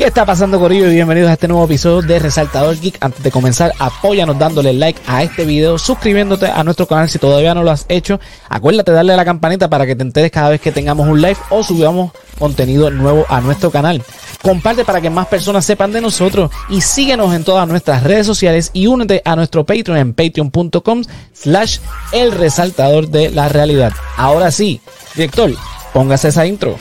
[0.00, 0.90] ¿Qué está pasando, Corillo?
[0.90, 2.96] Y bienvenidos a este nuevo episodio de Resaltador Geek.
[3.02, 7.52] Antes de comenzar, apóyanos dándole like a este video, suscribiéndote a nuestro canal si todavía
[7.52, 8.18] no lo has hecho.
[8.48, 11.20] Acuérdate de darle a la campanita para que te enteres cada vez que tengamos un
[11.20, 14.02] live o subamos contenido nuevo a nuestro canal.
[14.40, 18.70] Comparte para que más personas sepan de nosotros y síguenos en todas nuestras redes sociales
[18.72, 21.04] y únete a nuestro Patreon en patreon.com
[21.34, 21.76] slash
[22.12, 23.92] el resaltador de la realidad.
[24.16, 24.80] Ahora sí,
[25.14, 25.52] director,
[25.92, 26.78] póngase esa intro.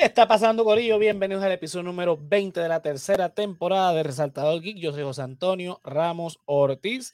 [0.00, 0.98] ¿Qué está pasando, Corillo?
[0.98, 4.78] Bienvenidos al episodio número 20 de la tercera temporada de Resaltador Geek.
[4.78, 7.12] Yo soy José Antonio Ramos Ortiz.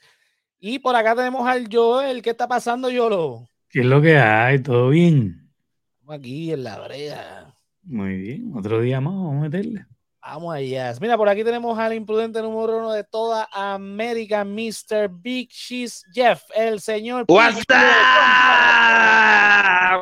[0.61, 2.23] Y por acá tenemos al Joel.
[2.23, 3.49] ¿Qué está pasando, Yolo?
[3.69, 4.61] ¿Qué es lo que hay?
[4.61, 5.51] ¿Todo bien?
[5.95, 7.57] Estamos aquí en la brea.
[7.83, 8.53] Muy bien.
[8.55, 9.85] Otro día más, vamos a meterle.
[10.29, 10.93] Vamos allá.
[11.01, 15.09] Mira, por aquí tenemos al imprudente número uno de toda América, Mr.
[15.09, 17.27] Big Cheese Jeff, el señor.
[17.29, 17.77] What's up?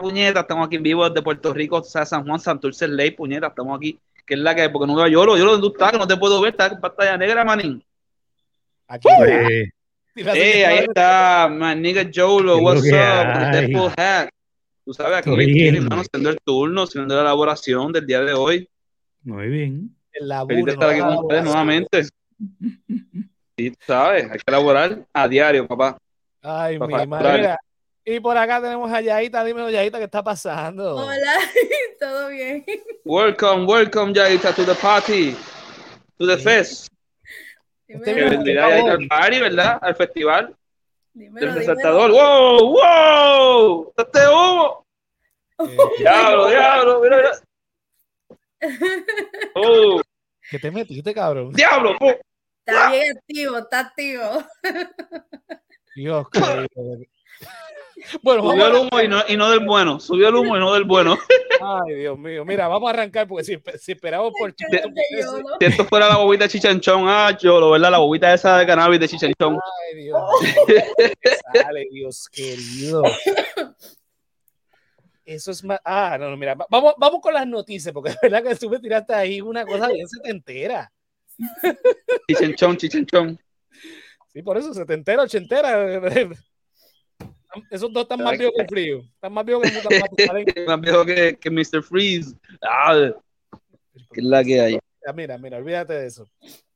[0.00, 3.48] Puñeta, estamos aquí en vivo desde Puerto Rico, o sea, San Juan, Santurce, Ley, puñeta,
[3.48, 4.00] estamos aquí.
[4.24, 6.16] Que es la que, porque no veo yo, yo donde tú estás, que no te
[6.16, 7.84] puedo ver, estás en pantalla negra, manín.
[8.88, 9.08] Aquí.
[9.28, 9.68] Eh,
[10.16, 13.52] Eh, ahí está, my nigga Jolo, ¿Qué es what's lo up?
[13.52, 13.92] Deadpool.
[14.86, 18.66] Tú sabes, aquí hermano, haciendo el turno, haciendo la elaboración del día de hoy.
[19.22, 19.93] muy bien.
[20.14, 22.02] El laburo, Feliz de estar aquí con ustedes nuevamente.
[23.56, 25.96] Sí, tú sabes, hay que elaborar a diario, papá.
[26.42, 27.38] Ay, mi madre.
[27.38, 27.58] Mira,
[28.04, 29.44] Y por acá tenemos a Yaita.
[29.44, 30.96] Dímelo, Yaita, ¿qué está pasando?
[30.96, 31.34] Hola,
[32.00, 32.64] ¿todo bien?
[33.04, 35.36] Welcome, welcome, Yaita, to the party,
[36.18, 36.42] to the Sí.
[36.42, 36.88] fest.
[37.86, 39.78] Que Yaita al party, ¿verdad?
[39.80, 40.52] Al festival
[41.12, 41.60] dímelo, dímelo.
[41.60, 42.10] resaltador.
[42.10, 42.72] ¡Wow!
[42.72, 43.92] ¡Wow!
[43.96, 44.84] ¡Este humo!
[45.60, 47.00] Eh, ¡Diablo, diablo!
[47.02, 47.30] Mira, mira.
[49.54, 50.00] ¡Oh!
[50.50, 51.52] ¿Qué te metiste, cabrón?
[51.52, 51.96] ¡Diablo!
[52.66, 54.44] Está bien activo, está activo.
[55.94, 56.26] Dios,
[58.22, 59.98] Bueno, Subió el humo y no, y no del bueno.
[59.98, 61.16] Subió el humo y no del bueno.
[61.60, 62.44] Ay, Dios mío.
[62.44, 64.56] Mira, vamos a arrancar porque si, si esperamos por ¿no?
[65.58, 67.92] Si esto fuera la bobita de chichanchón, ah, cholo, ¿verdad?
[67.92, 69.58] La bobita esa de cannabis de chichanchón.
[69.88, 70.82] Ay, Dios mío.
[71.54, 73.02] Sale, Dios querido.
[75.24, 75.80] Eso es más.
[75.84, 78.68] Ah, no, no, mira, va- vamos, vamos con las noticias, porque es verdad que tú
[78.68, 80.92] me tiraste ahí una cosa bien setentera.
[82.28, 83.40] Chichanchón, chichanchón.
[84.32, 86.00] Sí, por eso, setentera, ochentera.
[87.70, 88.98] Esos dos están más vivos que el frío.
[89.14, 90.66] Están más vivos que.
[90.66, 91.82] Más viejo que, que Mr.
[91.82, 92.34] Freeze.
[92.62, 93.10] Ah,
[94.12, 94.78] que es la que hay.
[95.14, 96.28] Mira, mira, olvídate de eso.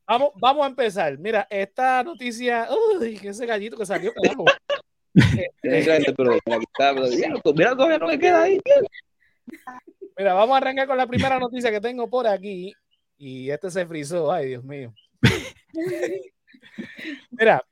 [0.06, 1.18] Vamos, vamos a empezar.
[1.18, 2.68] Mira, esta noticia.
[3.00, 4.44] Uy, ese gallito que salió, carajo.
[5.62, 6.38] Pero,
[10.16, 12.72] mira, vamos a arrancar con la primera noticia que tengo por aquí.
[13.16, 14.32] Y este se frizó.
[14.32, 14.92] Ay, Dios mío.
[17.30, 17.62] Mira.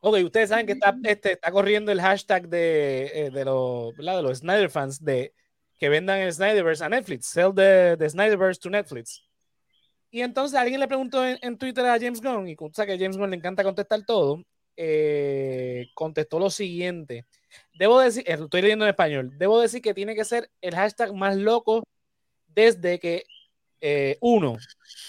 [0.00, 4.02] Ok, ustedes saben que está, este, está corriendo el hashtag de, eh, de, los, de
[4.02, 5.32] los Snyder fans de
[5.78, 7.26] que vendan el Snyderverse a Netflix.
[7.26, 9.22] Sell the, the Snyderverse to Netflix.
[10.10, 13.02] Y entonces alguien le preguntó en, en Twitter a James Gunn, y tú sabes que
[13.02, 14.44] James Gunn le encanta contestar todo,
[14.76, 17.24] eh, contestó lo siguiente.
[17.74, 20.74] Debo decir, eh, lo estoy leyendo en español, debo decir que tiene que ser el
[20.74, 21.84] hashtag más loco
[22.48, 23.24] desde que,
[23.80, 24.56] eh, uno,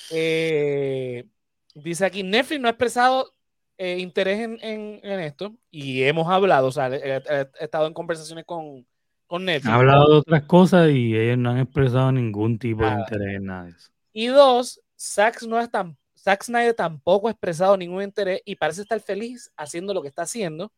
[0.09, 3.31] dice aquí, Netflix no ha expresado
[3.77, 8.85] interés en, en- en esto y hemos hablado, o sea, he, estado en conversaciones con,
[9.27, 9.67] con Netflix.
[9.67, 13.45] Han hablado de otras cosas y ellos no han expresado ningún tipo de interés en
[13.45, 13.89] nada de eso.
[14.13, 18.81] Y dos, Zack, no es tan, Zack Snyder tampoco ha expresado ningún interés y parece
[18.81, 20.73] estar feliz haciendo lo que está haciendo.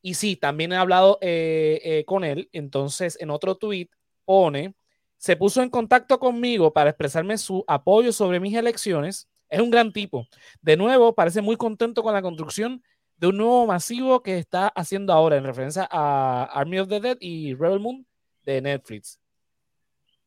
[0.00, 2.48] Y sí, también he hablado eh, eh, con él.
[2.52, 3.88] Entonces, en otro tweet
[4.24, 4.76] pone,
[5.16, 9.28] se puso en contacto conmigo para expresarme su apoyo sobre mis elecciones.
[9.48, 10.28] Es un gran tipo.
[10.62, 12.80] De nuevo, parece muy contento con la construcción
[13.16, 17.16] de un nuevo masivo que está haciendo ahora en referencia a Army of the Dead
[17.18, 18.06] y Rebel Moon
[18.44, 19.18] de Netflix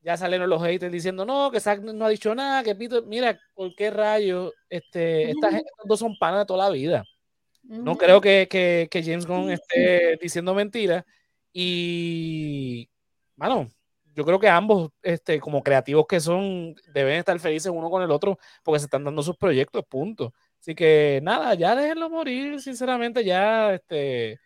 [0.07, 3.37] ya salieron los haters diciendo no, que Zack no ha dicho nada, que Peter, mira,
[3.53, 4.53] ¿por qué rayos?
[4.69, 7.03] Este, esta gente- estos dos son panas de toda la vida.
[7.63, 11.03] No creo que, que, que James Gunn esté diciendo mentiras.
[11.51, 12.89] Y,
[13.35, 13.67] mano,
[14.15, 18.09] yo creo que ambos, este, como creativos que son, deben estar felices uno con el
[18.11, 20.33] otro porque se están dando sus proyectos, punto.
[20.61, 24.39] Así que nada, ya déjenlo morir, sinceramente, ya, este,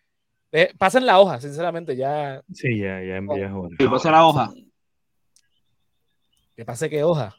[0.50, 4.50] de- pasen la hoja, sinceramente, ya, Sí, ya, ya a ¿Qué pasa la hoja?
[6.56, 7.34] Que pase que hoja.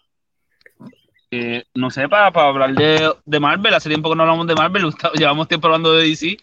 [1.31, 4.56] Eh, no sé, para, para hablar de, de Marvel, hace tiempo que no hablamos de
[4.56, 4.83] Marvel,
[5.15, 6.38] llevamos tiempo hablando de DC.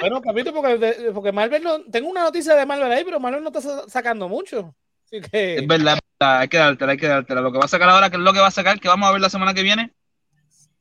[0.00, 1.82] Bueno, capito, porque, porque Marvel no.
[1.84, 4.74] Tengo una noticia de Marvel ahí, pero Marvel no está sa- sacando mucho.
[5.04, 5.56] Así que.
[5.56, 7.40] Es verdad, hay que dártela, hay que dártela.
[7.42, 8.80] Lo que va a sacar ahora, ¿qué es lo que va a sacar?
[8.80, 9.92] que vamos a ver la semana que viene?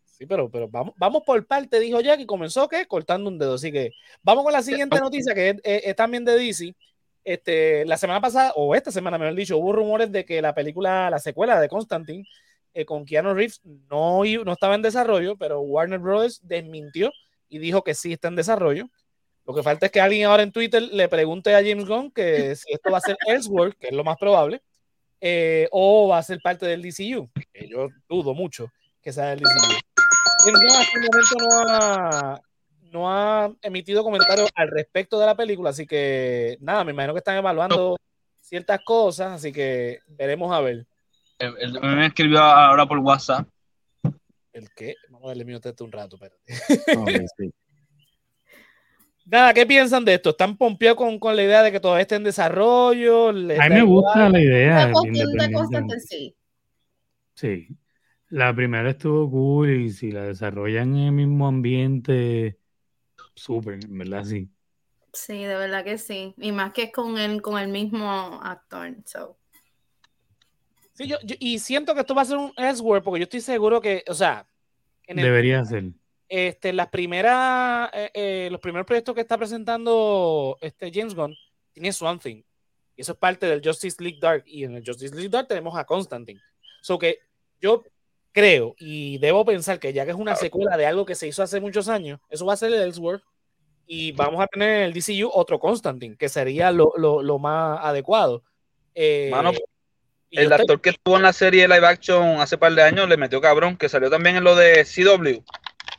[0.06, 3.56] Sí, pero, pero vamos, vamos por parte, dijo Jack, y comenzó que cortando un dedo.
[3.56, 3.92] Así que
[4.24, 6.76] vamos con la siguiente noticia, que es, es- es también de DC.
[7.24, 11.10] Este, la semana pasada, o esta semana, mejor dicho, hubo rumores de que la película,
[11.10, 12.26] la secuela de Constantine
[12.74, 17.12] eh, con Keanu Reeves no, no estaba en desarrollo, pero Warner Brothers desmintió
[17.50, 18.90] y dijo que sí está en desarrollo.
[19.46, 22.56] Lo que falta es que alguien ahora en Twitter le pregunte a James Gunn que
[22.56, 24.62] si esto va a ser Elseworld, que es lo más probable,
[25.20, 28.72] eh, o va a ser parte del DCU, que yo dudo mucho
[29.02, 29.76] que sea del DCU.
[30.46, 32.42] James Gunn hasta el momento no ha,
[32.92, 37.20] no ha emitido comentarios al respecto de la película, así que nada, me imagino que
[37.20, 37.98] están evaluando
[38.40, 40.86] ciertas cosas, así que veremos a ver.
[41.40, 43.48] Él, él me escribió ahora por WhatsApp.
[44.54, 44.96] ¿El qué?
[45.10, 46.42] Vamos a darle minuto a este un rato, espérate.
[47.00, 47.52] Ok, sí.
[49.26, 50.32] Nada, ¿qué piensan de esto?
[50.32, 53.32] ¿Están pompeados con, con la idea de que todavía esté en desarrollo?
[53.32, 54.04] ¿Les A mí me igual?
[54.04, 54.88] gusta la idea.
[54.90, 55.54] Independientemente.
[55.54, 56.36] Constantine, sí.
[57.36, 57.68] Sí.
[58.30, 62.58] La primera estuvo cool y si la desarrollan en el mismo ambiente,
[63.42, 64.48] súper, en verdad, sí.
[65.14, 66.34] Sí, de verdad que sí.
[66.38, 68.96] Y más que con el, con el mismo actor.
[69.06, 69.38] So.
[70.94, 73.42] Sí, yo, yo- y siento que esto va a ser un Elseworld porque yo estoy
[73.42, 74.46] seguro que, o sea,
[75.08, 75.86] en el- Debería ser.
[76.30, 81.36] este, las primeras, eh, eh, los primeros proyectos que está presentando este James Gunn
[81.74, 82.42] tiene Swamp Thing.
[82.96, 84.44] Y eso es parte del Justice League Dark.
[84.46, 86.40] Y en el Justice League Dark tenemos a Constantine.
[86.82, 87.20] So que
[87.60, 87.84] yo
[88.32, 91.44] creo y debo pensar que ya que es una secuela de algo que se hizo
[91.44, 93.22] hace muchos años, eso va a ser el Elseworld.
[93.88, 97.80] Y vamos a tener en el DCU otro Constantine, que sería lo, lo- lo más
[97.84, 98.44] adecuado.
[98.96, 99.60] Eh, Mano, yo
[100.32, 103.42] El actor que estuvo en la serie live action hace par de años le metió
[103.42, 105.44] cabrón, que salió también en lo de CW.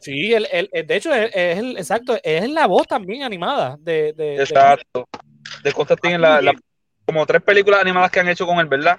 [0.01, 3.77] Sí, el, el- el- de hecho, es, es el, exacto, es la voz también animada
[3.79, 5.07] de, de- Exacto.
[5.63, 6.55] De Constantine, la, la-
[7.05, 8.97] como tres películas animadas que han hecho con él, ¿verdad?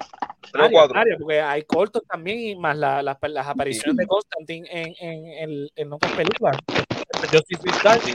[0.51, 1.01] Tres o cuatro.
[1.19, 5.67] porque hay cortos también y más la- la- las apariciones de Constantine en, en, en-
[5.75, 6.57] en otras películas.
[7.31, 8.13] League Dark, Sí,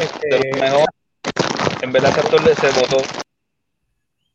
[0.00, 0.88] este, de lo mejor.
[1.82, 2.12] En verdad,
[2.44, 3.02] le- se votó.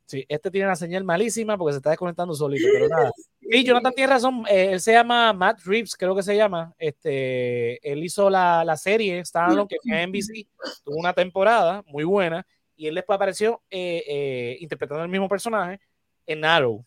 [0.06, 3.12] sí, este tiene una señal malísima porque se está desconectando solito, pero nada.
[3.50, 6.74] Sí, Jonathan tiene razón, eh, él se llama Matt Reeves, creo que se llama.
[6.78, 10.48] Este, él hizo la, la serie Standalone que fue en NBC,
[10.84, 12.46] tuvo una temporada muy buena
[12.76, 15.80] y él después apareció eh, eh, interpretando el mismo personaje
[16.26, 16.86] en Arrow,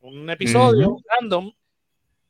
[0.00, 1.52] un episodio random.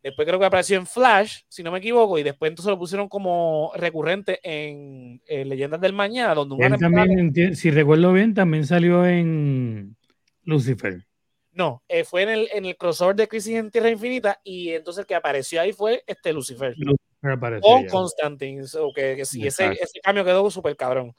[0.05, 3.09] Después creo que apareció en Flash, si no me equivoco, y después entonces lo pusieron
[3.09, 9.07] como recurrente en, en Leyendas del Mañana, donde temporada- también, si recuerdo bien, también salió
[9.07, 9.97] en
[10.43, 11.07] Lucifer.
[11.53, 15.01] No, eh, fue en el, en el crossover de Crisis en Tierra Infinita y entonces
[15.01, 16.75] el que apareció ahí fue este Lucifer.
[16.77, 17.87] Lucifer apareció con.
[17.87, 21.15] Constantine, so que, que sí, ese, cambio quedó súper cabrón.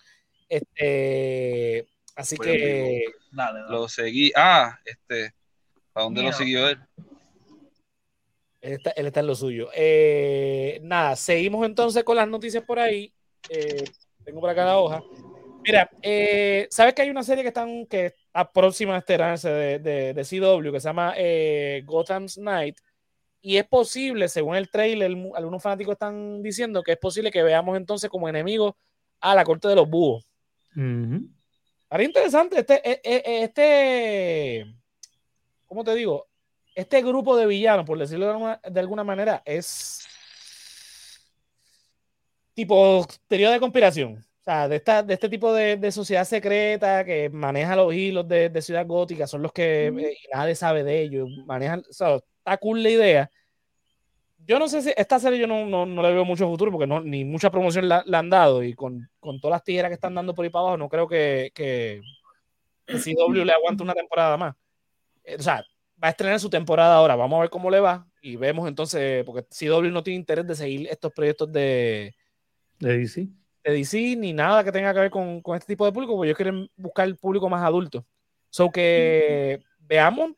[0.48, 3.02] Este, así que
[3.32, 3.72] Dale, dale.
[3.72, 4.32] Lo seguí.
[4.36, 5.34] Ah, este.
[5.96, 6.78] ¿A dónde lo siguió él?
[8.66, 9.70] Él está, él está en lo suyo.
[9.76, 13.14] Eh, nada, seguimos entonces con las noticias por ahí.
[13.48, 13.84] Eh,
[14.24, 15.04] tengo por acá la hoja.
[15.64, 18.50] Mira, eh, ¿sabes que hay una serie que están que a
[18.98, 22.78] estrenarse de, de, de CW que se llama eh, Gotham's Night?
[23.40, 27.78] Y es posible, según el trailer, algunos fanáticos están diciendo que es posible que veamos
[27.78, 28.74] entonces como enemigos
[29.20, 30.26] a la corte de los búhos.
[30.76, 31.30] Ujú.
[31.88, 34.66] Ahora interesante, este, este,
[35.68, 36.26] ¿cómo te digo?
[36.76, 40.06] Este grupo de villanos, por decirlo de alguna, de alguna manera, es
[42.54, 44.18] tipo teoría de conspiración.
[44.18, 48.28] O sea, de, esta, de este tipo de, de sociedad secreta que maneja los hilos
[48.28, 51.94] de, de Ciudad Gótica, son los que eh, y nadie sabe de ellos, manejan, o
[51.94, 53.32] sea, está cool la idea.
[54.38, 56.86] Yo no sé si esta serie yo no, no, no le veo mucho futuro porque
[56.86, 59.96] no, ni mucha promoción la, la han dado y con, con todas las tijeras que
[59.96, 62.02] están dando por ahí para abajo, no creo que, que,
[62.86, 64.56] que CW le aguante una temporada más.
[65.24, 65.64] Eh, O sea,
[66.04, 69.24] va a estrenar su temporada ahora, vamos a ver cómo le va y vemos entonces,
[69.24, 72.16] porque CW no tiene interés de seguir estos proyectos de,
[72.80, 73.28] De DC.
[73.64, 76.28] de DC ni nada que tenga que ver con, con este tipo de público, porque
[76.30, 78.06] ellos quieren buscar el público más adulto.
[78.50, 80.32] So que veamos,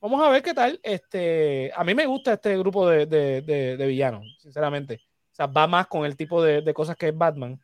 [0.00, 0.78] vamos a ver qué tal.
[0.82, 5.00] Este, a mí me gusta este grupo de, de, de- de villanos, sinceramente.
[5.32, 7.60] O sea, va más con el tipo de, de cosas que es Batman.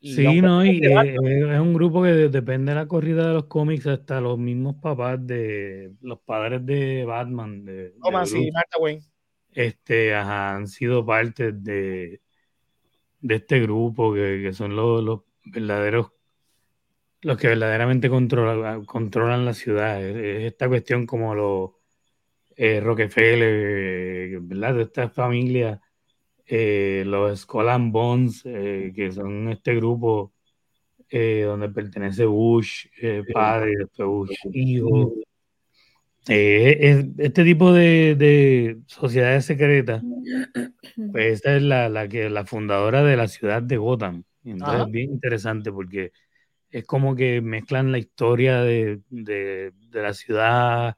[0.00, 2.76] Y Sí, no, es y de eh, eh, es un grupo que de- depende de
[2.76, 7.72] la corrida de los cómics hasta los mismos papás de los padres de Batman, de,
[7.72, 9.02] de Thomas y Bruce, Martha Wayne.
[9.52, 12.20] este, ajá, han sido parte de,
[13.20, 16.12] de este grupo que, que son los, los verdaderos,
[17.22, 20.02] los que verdaderamente controlan, controlan la ciudad.
[20.04, 21.70] Es, es esta cuestión como los
[22.56, 24.74] eh, Rockefeller, eh, ¿verdad?
[24.76, 25.80] De esta familia,
[26.46, 30.32] eh, los Skull and Bones, eh, que son este grupo
[31.10, 35.14] eh, donde pertenece Bush, eh, padre, después Bush, hijo.
[36.28, 40.02] Es- este tipo de, de sociedades secretas,
[41.12, 44.24] pues esa es la, la que la fundadora de la ciudad de Gotham.
[44.44, 44.84] Entonces Ajá.
[44.86, 46.12] es bien interesante porque
[46.70, 50.96] es como que mezclan la historia de, de- de la ciudad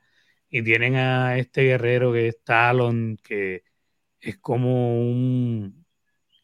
[0.50, 3.62] y tienen a este guerrero que es Talon, que
[4.20, 5.84] es como un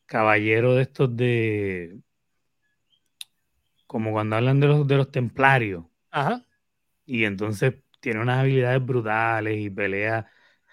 [0.06, 1.98] caballero de estos de...
[3.86, 5.84] como cuando hablan de los, de los templarios.
[6.10, 6.42] Ajá.
[7.06, 10.26] Y entonces tiene unas habilidades brutales y pelea.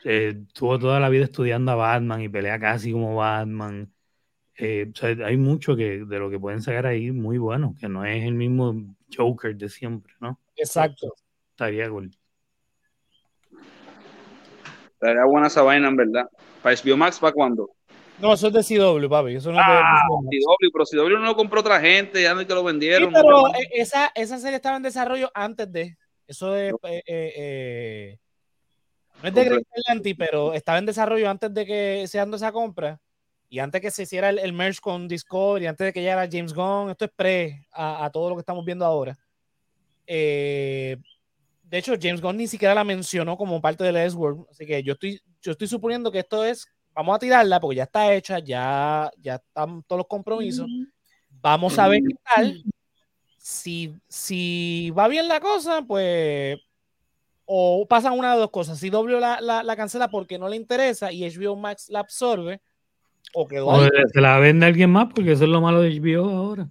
[0.04, 3.92] eh, estuvo toda la vida estudiando a Batman y pelea casi como Batman.
[4.56, 7.88] Eh, o sea, hay mucho que, de lo que pueden sacar ahí muy bueno, que
[7.88, 10.40] no es el mismo Joker de siempre, ¿no?
[10.56, 11.14] Exacto.
[11.52, 12.12] Estaría cool.
[14.94, 16.30] Estaría buena esa vaina, en verdad.
[16.62, 17.70] Para HBO Max, ¿para cuándo?
[18.20, 19.36] No, eso es de CW, papi.
[19.36, 22.34] Eso no es de- Ah, de CW, pero CW no lo compró otra gente, ya
[22.36, 23.12] no es que lo Sí, vendieron.
[23.14, 25.98] pero eh, esa, esa serie estaba en desarrollo antes de.
[26.28, 26.74] Eso es.
[26.84, 28.18] eh, eh, eh,
[29.22, 29.64] no es de Greg
[30.18, 33.00] pero estaba en desarrollo antes de que se dando esa compra.
[33.50, 36.54] Y antes que se hiciera el, el merge con Discovery, antes de que llegara James
[36.54, 36.90] Gunn.
[36.92, 39.18] Esto es pre a, a todo lo que estamos viendo ahora.
[40.08, 40.98] Eh,
[41.72, 44.46] de hecho, James Gunn ni siquiera la mencionó como parte del S-World.
[44.52, 46.68] Así que yo estoy, yo estoy suponiendo que esto es.
[46.94, 50.68] Vamos a tirarla porque ya está hecha, ya, ya están todos los compromisos.
[51.30, 52.62] Vamos a ver qué tal.
[53.38, 56.60] Si, si va bien la cosa, pues.
[57.46, 58.78] O pasan una de dos cosas.
[58.78, 62.62] Si W la, la, la cancela porque no le interesa y HBO Max la absorbe,
[63.34, 65.98] o quedó O se la vende a alguien más, porque eso es lo malo de
[65.98, 66.68] HBO ahora.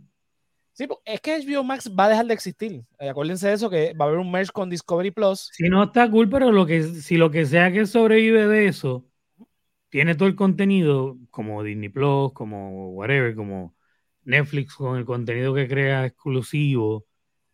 [0.80, 2.82] Sí, es que HBO Max va a dejar de existir.
[2.99, 5.50] Eh, acuérdense de eso, que va a haber un merge con Discovery Plus.
[5.52, 9.06] Si no está cool, pero lo que, si lo que sea que sobrevive de eso
[9.90, 13.76] tiene todo el contenido, como Disney Plus, como whatever, como
[14.25, 17.06] Netflix con el contenido que crea exclusivo,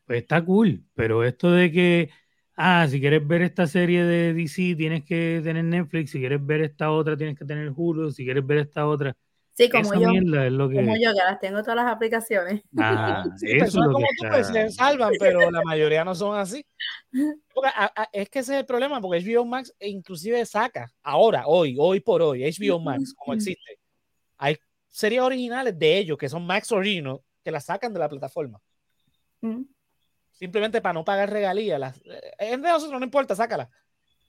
[0.04, 0.84] pues está cool.
[0.94, 2.10] Pero esto de que,
[2.54, 6.60] ah, si quieres ver esta serie de DC, tienes que tener Netflix, si quieres ver
[6.60, 9.16] esta otra, tienes que tener Hulu, si quieres ver esta otra,
[9.56, 10.74] Sí, como esa yo, mierda es lo que.
[10.76, 12.62] como yo, que las tengo todas las aplicaciones.
[12.76, 16.04] Ah, Sí, eso es personas lo como que tú pues, se salvan, pero la mayoría
[16.04, 16.62] no son así.
[17.54, 21.46] Porque, a- a- es que ese es el problema, porque HBO Max inclusive saca, ahora,
[21.46, 23.78] hoy, hoy por hoy, HBO Max, como existe,
[24.36, 24.58] hay
[24.88, 28.60] series originales de ellos que son Max Original, que las sacan de la plataforma.
[29.40, 29.62] Mm.
[30.32, 31.80] simplemente para no pagar regalías.
[31.80, 33.70] Las, eh, es de nosotros, no importa, sácala.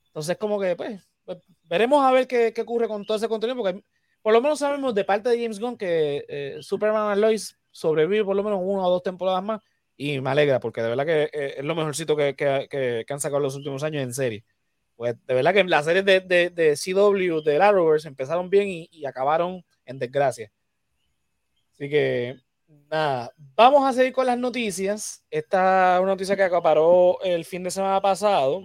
[0.07, 3.57] Entonces, como que, pues, pues, veremos a ver qué, qué ocurre con todo ese contenido,
[3.57, 3.83] porque
[4.21, 8.25] por lo menos sabemos de parte de James Gunn que eh, Superman and Lois sobrevive
[8.25, 9.61] por lo menos una o dos temporadas más,
[9.95, 13.13] y me alegra, porque de verdad que eh, es lo mejorcito que, que, que, que
[13.13, 14.45] han sacado los últimos años en serie.
[14.95, 18.89] Pues de verdad que las series de, de, de CW, de Arrowverse, empezaron bien y,
[18.91, 20.51] y acabaron en desgracia.
[21.73, 22.35] Así que
[22.89, 25.23] nada, vamos a seguir con las noticias.
[25.29, 28.63] Esta es una noticia que acaparó el fin de semana pasado,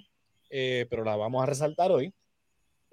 [0.48, 2.14] eh, pero la vamos a resaltar hoy.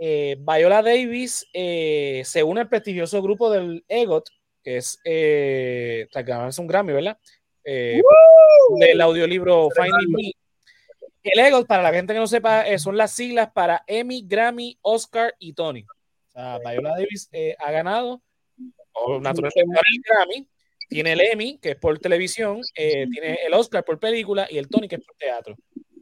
[0.02, 4.30] Eh, Viola Davis eh, se une al prestigioso grupo del EGOT,
[4.64, 7.18] que es, eh, ganarse un Grammy, ¿verdad?
[7.66, 8.02] Eh,
[8.80, 10.32] del audiolibro Finding Me.
[11.22, 14.78] El EGOT, para la gente que no sepa, eh, son las siglas para Emmy, Grammy,
[14.82, 15.84] Oscar y Tony.
[15.84, 17.30] O sea, Viola Davis
[17.60, 18.22] ha ganado,
[19.20, 20.48] naturalmente el Grammy,
[20.88, 24.70] tiene el Emmy, que es por televisión, eh, tiene el Oscar por película y el
[24.70, 25.58] Tony, que es por teatro.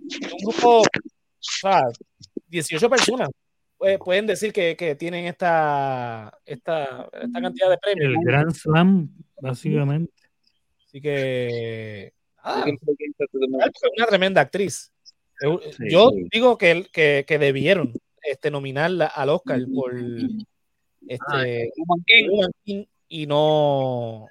[0.08, 0.84] Es un grupo, o
[1.40, 1.82] sea,
[2.48, 3.30] 18 personas
[3.82, 8.14] eh, pueden decir que, que tienen esta, esta, esta cantidad de premios.
[8.14, 9.10] El Grand Slam,
[9.42, 10.14] básicamente.
[10.86, 13.46] Así que, nada, ¿Quién fue que hizo este de-
[13.98, 14.92] una tremenda actriz.
[15.40, 15.48] Sí.
[15.90, 17.94] Yo digo que, que, que debieron
[18.24, 19.94] este, nominarla al Oscar por
[21.08, 21.72] este,
[22.06, 22.30] King.
[22.30, 24.26] Woman King y no.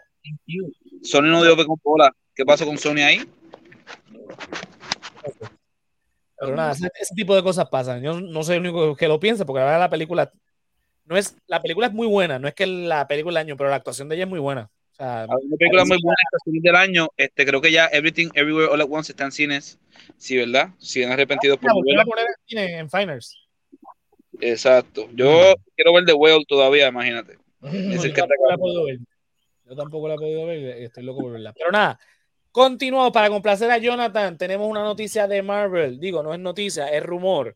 [1.03, 2.13] Sony no dio con bola.
[2.35, 3.21] ¿Qué pasó con Sony ahí?
[6.39, 8.03] Pero nada, ese, ese tipo de cosas pasan.
[8.03, 10.33] Yo no soy el único que lo piensa, porque la verdad la película
[11.07, 13.71] no es, la película es muy buena, no es que la película del año, pero
[13.71, 14.71] la actuación de ella es muy buena.
[14.93, 15.27] O sea,
[15.59, 17.09] película muy buena esta fin del año.
[17.17, 19.79] Este, creo que ya Everything Everywhere All at Once está en cines.
[20.17, 20.71] Sí, ¿verdad?
[20.79, 22.03] Siguen arrepentidos por la volvieron verla.
[22.03, 23.47] a poner en cine, en Finers.
[24.41, 25.09] Exacto.
[25.15, 27.39] Yo quiero ver The Whale todavía, imagínate.
[27.61, 28.99] No, Es yo el que tampoco la he podido ver.
[29.67, 31.53] Yo tampoco la he podido ver estoy loco por verla.
[31.53, 32.01] Pero nada,
[32.57, 34.39] continuamos para complacer a Jonathan.
[34.39, 36.01] Tenemos una noticia de Marvel.
[36.01, 37.55] Digo, no es noticia, es rumor.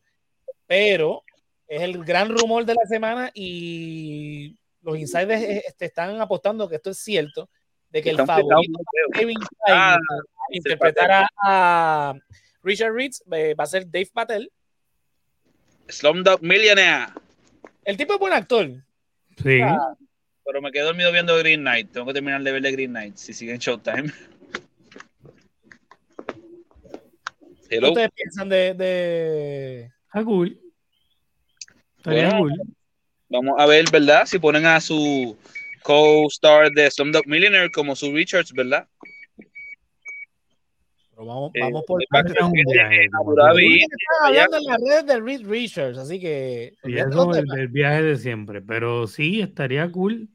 [0.67, 1.23] Pero
[1.67, 6.75] es el gran rumor de la semana y los insiders eh, este, están apostando que
[6.75, 7.49] esto es cierto,
[7.89, 8.79] de que el favorito
[9.11, 12.13] Kevin Ah, Feige para interpretar a, a
[12.61, 14.51] Richard Reeds eh, va a ser Dave Patel.
[15.87, 17.07] Slumdog Millionaire.
[17.85, 18.69] El tipo es buen actor.
[19.41, 19.61] Sí.
[19.63, 19.95] Ah,
[20.45, 21.91] Pero me quedé dormido viendo Green Knight.
[21.91, 24.11] Tengo que terminar de ver de Green Knight si sigue en Showtime.
[27.71, 27.91] ¿Qué Hello.
[27.91, 30.59] ustedes piensan de, de, Ah, cool.
[31.95, 32.37] Estaría Bueno.
[32.39, 32.53] cool.
[33.29, 34.25] Vamos a ver, ¿verdad?
[34.25, 35.37] Si ponen a su
[35.81, 38.89] co-star de Slumdog Millionaire como su Richards, ¿verdad?
[41.11, 42.35] Pero vamos, Eh, vamos por partes.
[42.35, 43.05] Es un viaje.
[43.05, 43.19] Están
[44.25, 46.73] hablando en las redes de Reed Richards, así que.
[46.83, 48.61] Y eso del viaje de siempre.
[48.61, 50.27] Pero sí, estaría cool.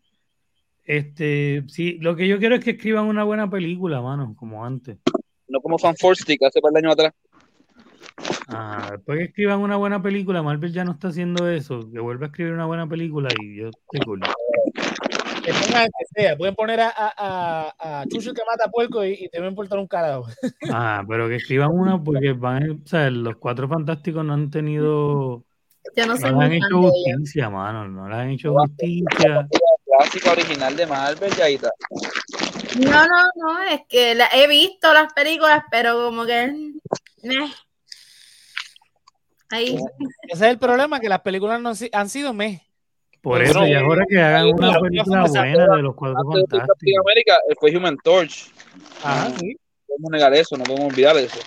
[0.85, 4.97] Este, sí, lo que yo quiero es que escriban una buena película, mano, como antes.
[5.49, 7.13] No como Fan Four Stick hace par de años atrás.
[8.49, 12.27] Ah, después que escriban una buena película, Marvel ya no está haciendo eso, que vuelva
[12.27, 14.21] a escribir una buena película y yo estoy cool.
[15.45, 16.37] Que pongan el que sea.
[16.37, 17.13] Pueden poner a, a,
[17.79, 20.27] a, a Chucho que mata puerco y, y te va a importar un carajo.
[20.73, 25.45] Ah, pero que escriban una porque van, o sea, los cuatro fantásticos no han tenido,
[25.95, 29.47] Yo no no han hecho justicia, mano, no le han hecho justicia.
[29.85, 31.71] Clásica original de Marvel, ya está.
[32.81, 36.73] No, no, no, es que la- he visto las películas, pero como que.
[37.23, 37.53] meh.
[39.51, 39.77] Ahí.
[40.29, 42.61] Ese es el problema, que las películas no han si- han sido mes.
[43.23, 46.19] Por eso, no, y ahora que hagan una la- película la- buena de los cuatro
[46.33, 47.05] fantásticos.
[47.05, 48.53] América eh, fue Human Torch.
[49.03, 49.57] Ajá, No sí.
[49.87, 51.39] podemos negar eso, no podemos olvidar eso.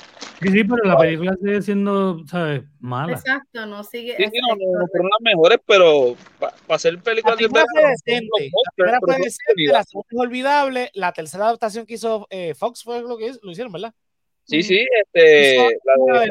[0.42, 2.64] Sí, sí, pero la película sigue siendo, ¿sabes?
[2.80, 3.14] Mala.
[3.14, 4.16] Exacto, no sigue.
[4.18, 7.62] Sí, sí, no, no, no fueron las mejores, pero para hacer La películas de fue
[7.62, 8.28] decente.
[8.32, 10.92] los La primera fue no decente, la segunda es olvidable.
[10.94, 13.94] La tercera adaptación que hizo eh, Fox fue lo que hizo- lo hicieron, ¿verdad?
[14.46, 16.30] Sí, sí, este, la de.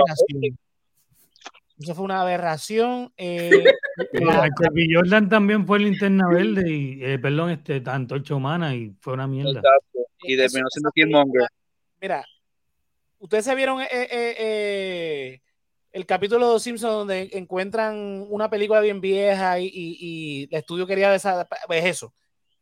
[1.78, 3.12] Eso fue una aberración.
[3.16, 3.64] eh,
[4.12, 4.88] la- Michael B.
[4.92, 9.50] Jordan también fue linterna verde y, eh, perdón, este, antorcha humana y fue una mierda.
[9.60, 9.98] Exacto.
[10.22, 11.46] Y siendo esa Killmonger.
[12.00, 12.24] Mira,
[13.18, 14.08] ustedes se vieron eh, eh,
[14.38, 15.40] eh,
[15.92, 20.58] el capítulo de Los Simpsons donde encuentran una película bien vieja y, y- y el
[20.58, 22.12] estudio quería esa, pues eso.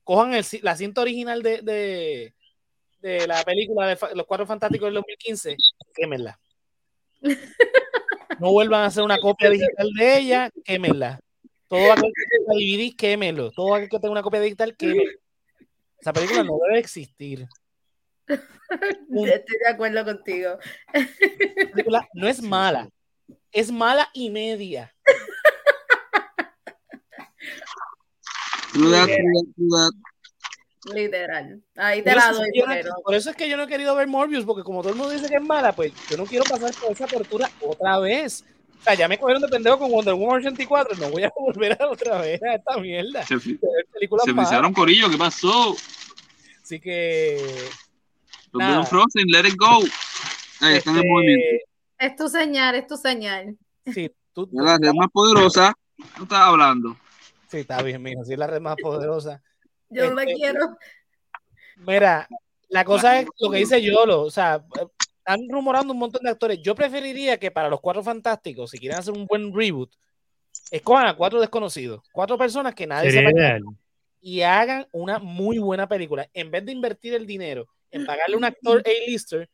[0.05, 2.35] Cojan el, la cinta original de, de,
[3.01, 5.57] de la película de Los Cuatro Fantásticos del 2015,
[5.95, 6.39] quémenla.
[8.39, 11.21] No vuelvan a hacer una copia digital de ella, quémenla.
[11.69, 13.51] Todo aquel que tenga DVD, quémelo.
[13.51, 15.11] Todo aquel que tenga una copia digital, quémelo.
[15.99, 17.49] Esa película no debe existir.
[18.29, 20.59] Estoy de acuerdo contigo.
[20.93, 22.89] La película no es mala,
[23.53, 24.93] es mala y media.
[28.77, 29.09] That.
[30.95, 31.61] Literal.
[31.77, 32.51] Ahí te Por la doy,
[32.85, 34.99] no- por eso es que yo no he querido ver Morbius, porque como todo el
[34.99, 38.45] mundo dice que es mala, pues yo no quiero pasar por esa tortura otra vez.
[38.79, 41.77] O sea, ya me cogieron de pendejo con Wonder Woman 84, no voy a volver
[41.83, 43.25] a otra vez a esta mierda.
[43.27, 44.49] Se, fi- de ver películas se malas.
[44.49, 45.77] frisaron corillo, ¿qué pasó?
[46.63, 47.69] Así que
[48.53, 49.81] Los Frozen, let it go.
[50.61, 51.67] Ahí están en este, movimiento.
[51.99, 53.57] Es tu señal, es tu señal.
[53.93, 55.75] sí, tú, tú- La red más poderosa,
[56.17, 56.97] no estás hablando.
[57.51, 59.43] sí, está bien, mijo, sí es la red más poderosa.
[59.91, 60.77] Yo no la Este, quiero.
[61.77, 62.29] Mira,
[62.69, 64.65] la cosa es lo que dice Yolo, o sea,
[65.19, 66.61] están rumorando un montón de actores.
[66.63, 69.93] Yo preferiría que para los cuatro fantásticos, si quieren hacer un buen reboot,
[70.71, 73.31] escojan a cuatro desconocidos, cuatro personas que nadie sepa
[74.21, 76.29] y hagan una muy buena película.
[76.33, 79.49] En vez de invertir el dinero en pagarle a un actor A-lister,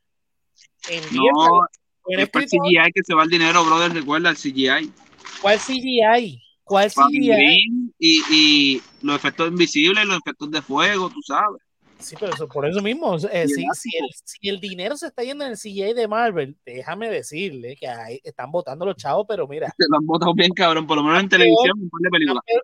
[1.12, 1.66] No,
[2.08, 3.92] en es para el CGI que se va el dinero, brother.
[3.92, 4.92] Recuerda el CGI.
[5.40, 6.42] ¿Cuál CGI?
[6.64, 7.92] ¿Cuál CGI?
[7.98, 11.60] Y, y los efectos invisibles, los efectos de fuego, tú sabes.
[11.98, 14.96] Sí, pero eso, por eso mismo, eh, Y si, el si el, si el dinero
[14.96, 18.96] se está yendo en el CGI de Marvel, déjame decirle que ahí están votando los
[18.96, 20.84] chavos, pero mira, Se lo han botado bien, cabrón.
[20.86, 22.42] Por lo menos en televisión, un par de películas.
[22.44, 22.62] peor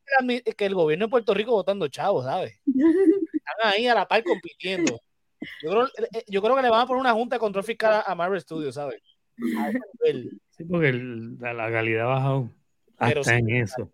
[0.57, 2.59] que, el gobierno de Puerto Rico votando chavos, ¿sabes?
[2.66, 5.01] Están ahí a la par compitiendo.
[5.62, 7.92] Yo creo, eh, yo creo que le van a poner una junta de control fiscal
[7.94, 9.01] a- a Marvel Studios, ¿sabes?
[9.57, 9.70] A
[10.51, 12.51] Sí, porque el- la, la calidad ha bajado
[12.98, 13.88] Pero hasta sí, en eso.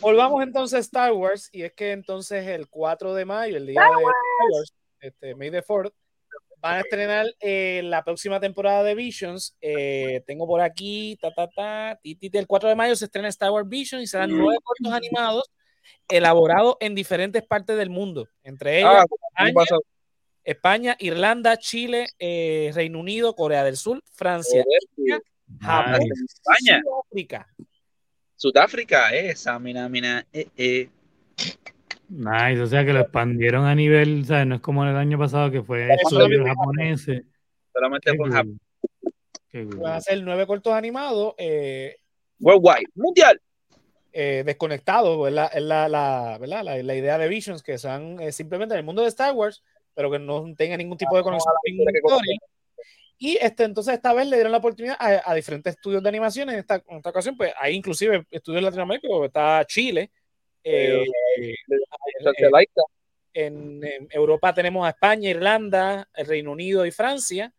[0.00, 3.80] Volvamos entonces a Star Wars, y es que entonces el 4 de mayo, el día
[3.80, 5.92] de Star Wars, este, May the 4th,
[6.60, 9.56] van a estrenar eh, la próxima temporada de Visions.
[9.60, 13.50] Eh, tengo por aquí, ta, ta, ta, ti, el 4 de mayo se estrena Star
[13.50, 15.50] Wars Visions y serán nueve cortos animados
[16.08, 19.76] elaborados en diferentes partes del mundo, entre ellas Ah, ¿qué
[20.44, 24.64] España, Irlanda, Chile, eh, Reino Unido, Corea del Sur, Francia,
[24.96, 25.22] Joder,
[25.60, 26.24] Japón, Nice.
[26.24, 26.80] España.
[26.82, 27.48] Sudáfrica.
[28.38, 30.88] Sudáfrica, esa, mina, mina, eh, eh.
[32.08, 34.46] Nice, o sea que lo expandieron a nivel, ¿sabes?
[34.46, 36.46] No es como el año pasado que fue Eso estudios mismo.
[36.46, 37.22] japoneses.
[37.74, 38.32] Solamente cool.
[38.32, 38.60] Japón.
[39.80, 41.96] Van a ser nueve cortos animados eh,
[42.38, 43.40] Worldwide, mundial.
[44.12, 46.62] eh, desconectados, es la, es la, la, ¿verdad?
[46.62, 49.64] La, la idea de Visions, que sean eh, simplemente en el mundo de Star Wars,
[49.94, 51.52] pero que no tengan ningún tipo de conexión.
[53.18, 56.48] Y este, entonces esta vez le dieron la oportunidad a, a diferentes estudios de animación.
[56.50, 60.10] En esta, en esta ocasión, pues hay inclusive estudios latinoamericanos, porque está Chile.
[60.62, 61.04] eh,
[62.50, 62.82] laica.
[63.34, 67.52] en, en Europa tenemos a España, Irlanda, el Reino Unido y Francia.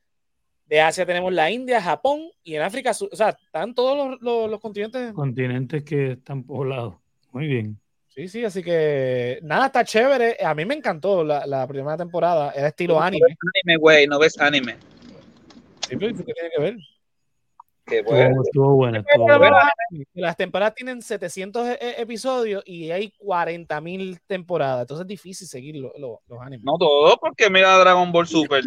[0.65, 4.49] De Asia tenemos la India, Japón y en África, o sea, están todos los, los-
[4.51, 5.13] los continentes.
[5.13, 6.95] Continentes que están poblados.
[7.31, 7.79] Muy bien.
[8.07, 10.37] Sí, sí, así que nada, está chévere.
[10.43, 13.35] A mí me encantó la, la primera temporada, era estilo anime.
[13.65, 14.75] Anime, güey, no ves anime.
[15.89, 16.75] Sí, pero ¿qué tiene que ver?
[17.91, 18.41] Estuvo, bueno.
[18.43, 19.69] estuvo buena, estuvo Pero buena.
[20.13, 25.75] Las temporadas tienen 700 e- e- episodios y hay 40.000 temporadas, entonces es difícil seguir
[25.77, 26.63] lo- lo- los animes.
[26.63, 28.63] No todo, porque mira Dragon Ball Super.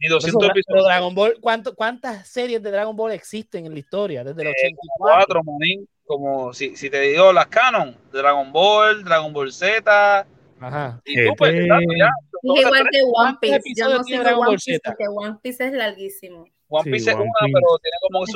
[0.00, 0.84] Ni Por eso, 200 Dra- pero episodios.
[0.86, 4.24] Dragon Ball, ¿cuánto- ¿cuántas series de Dragon Ball existen en la historia?
[4.24, 4.96] Desde el Eh, 84.
[4.98, 5.86] Cuatro, manín.
[6.06, 10.26] Como si, si te digo las canon, Dragon Ball, Dragon Ball Z,
[10.60, 11.00] Ajá.
[11.04, 11.14] y
[11.50, 11.62] GT.
[11.62, 12.08] exacto, ya.
[12.32, 13.80] Es igual que One ¿Cuántos Piece.
[13.80, 16.44] Yo no Dragon One Piece porque One Piece es larguísimo.
[16.68, 17.52] One Sí, Piece es One una, Piece.
[17.54, 18.30] pero tiene como Es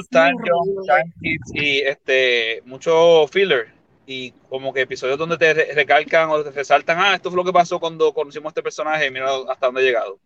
[1.19, 3.73] skips y este, mucho filler.
[4.07, 7.45] Y como que episodios donde te re- recalcan o te resaltan, ah, esto fue lo
[7.45, 10.19] que pasó cuando conocimos a este personaje, mira hasta dónde ha llegado.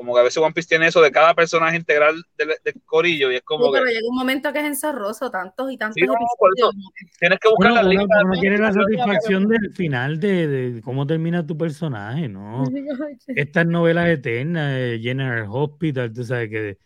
[0.00, 3.30] Como que a veces One Piece tiene eso de cada personaje integral del, del corillo
[3.30, 5.94] y es Sí, como pero que llega un momento que es enzorroso, tantos y tantos
[5.94, 6.70] Sí, no, por eso.
[7.18, 8.24] tienes que buscar Bueno, las uno, listas.
[8.24, 12.64] uno quiere la satisfacción del final de, de cómo termina tu personaje, ¿no?
[13.34, 16.78] Estas novelas eternas General Hospital, tú sabes que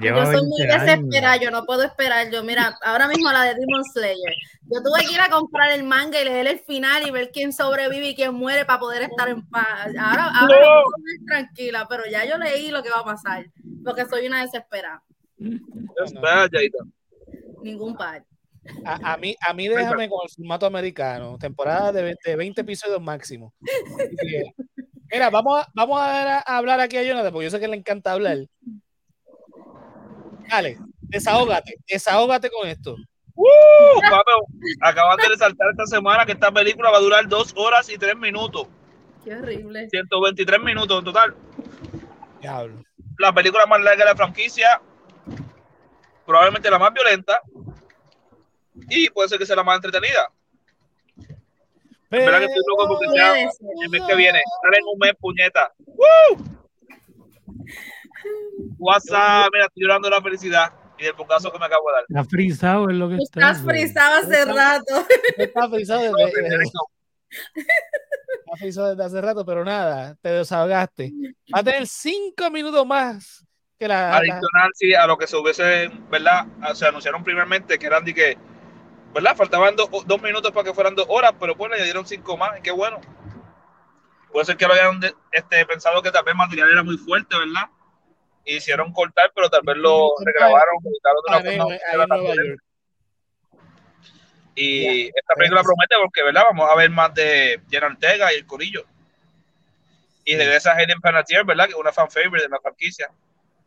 [0.00, 0.86] lleva Yo soy muy 20 años.
[0.86, 2.30] desesperada, yo no puedo esperar.
[2.30, 4.34] Yo, mira, ahora mismo la de Demon Slayer.
[4.62, 7.52] Yo tuve que ir a comprar el manga y leer el final y ver quién
[7.52, 9.88] sobrevive y quién muere para poder estar en paz.
[9.98, 10.82] Ahora, ahora No.
[10.90, 13.46] dormir tranquila, pero ya yo leí lo que va a pasar,
[13.84, 15.02] porque soy una desesperada.
[16.04, 16.78] Espera, Yaita.
[17.62, 18.24] Ningún par.
[18.84, 23.00] A, a mí, a mí déjame con el formato americano, temporada de 20, 20 episodios
[23.02, 23.52] máximo.
[25.12, 28.12] Mira, vamos a, vamos a hablar aquí a Jonathan, porque yo sé que le encanta
[28.12, 28.38] hablar.
[30.52, 32.94] Dale, desahógate, desahógate con esto.
[33.34, 33.46] ¡Uh!
[34.82, 38.14] Acaban de resaltar esta semana que esta película va a durar dos horas y tres
[38.18, 38.66] minutos.
[39.24, 39.88] Qué horrible.
[39.88, 41.34] 123 minutos en total.
[42.42, 42.84] Diablo.
[43.18, 44.82] La película más larga de la franquicia.
[46.26, 47.40] Probablemente la más violenta.
[48.90, 50.30] Y puede ser que sea la más entretenida.
[52.10, 54.42] En verdad que estoy loco porque sea el mes que viene.
[54.62, 55.72] Sale en un mes, puñeta.
[55.86, 56.44] ¡Woo!
[58.78, 62.04] WhatsApp, mira, estoy llorando de la felicidad y del pocazo que me acabo de dar.
[62.08, 63.40] Está frisado es lo que está.
[63.52, 65.06] estás frisado hace rato.
[65.38, 71.12] Está frisado desde, desde- está frisado desde hace rato, pero nada, te desahogaste.
[71.54, 73.44] Va a tener cinco minutos más
[73.78, 74.16] que la.
[74.16, 76.46] Adicional, sí, a lo que se hubiese, ¿verdad?
[76.60, 78.36] Ah, Se anunciaron primeramente que eran de que,
[79.14, 79.34] ¿verdad?
[79.36, 82.60] Faltaban do- dos minutos para que fueran dos horas, pero pues le dieron cinco más,
[82.60, 83.00] qué bueno.
[84.30, 87.36] Puede ser que lo hayan de- este, pensado que tal vez material era muy fuerte,
[87.36, 87.68] ¿verdad?
[88.44, 90.90] Hicieron cortar, pero tal vez lo regrabaron, de
[91.28, 92.56] una forma ahí.
[94.54, 96.42] Y esta película promete porque, ¿verdad?
[96.50, 98.84] Vamos a ver más de Jenna Ortega y el Corillo.
[100.24, 101.66] Y regresa Hayden Panettiere, ¿verdad?
[101.66, 103.10] Que es una fan favorite de la franquicia.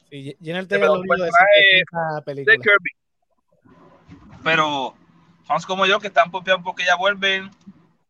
[0.10, 1.84] Sí, Sí, Ortega lo de.
[2.46, 2.92] Kirby.
[4.44, 4.96] Pero
[5.46, 7.50] fans como yo que están pompeados porque ya vuelven,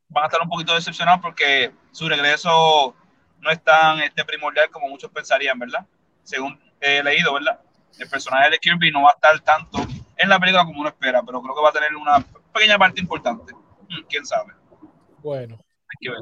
[0.10, 2.94] van a estar un poquito decepcionados porque su regreso
[3.40, 5.86] no es tan este, primordial como muchos pensarían, ¿verdad?
[6.26, 7.60] Según he leído, ¿verdad?
[7.98, 9.80] El personaje de Kirby no va a estar tanto
[10.18, 13.00] en la película como uno espera, pero creo que va a tener una pequeña parte
[13.00, 13.54] importante.
[13.54, 14.54] Hmm, ¿Quién sabe?
[15.20, 16.20] Bueno, Hay que ver.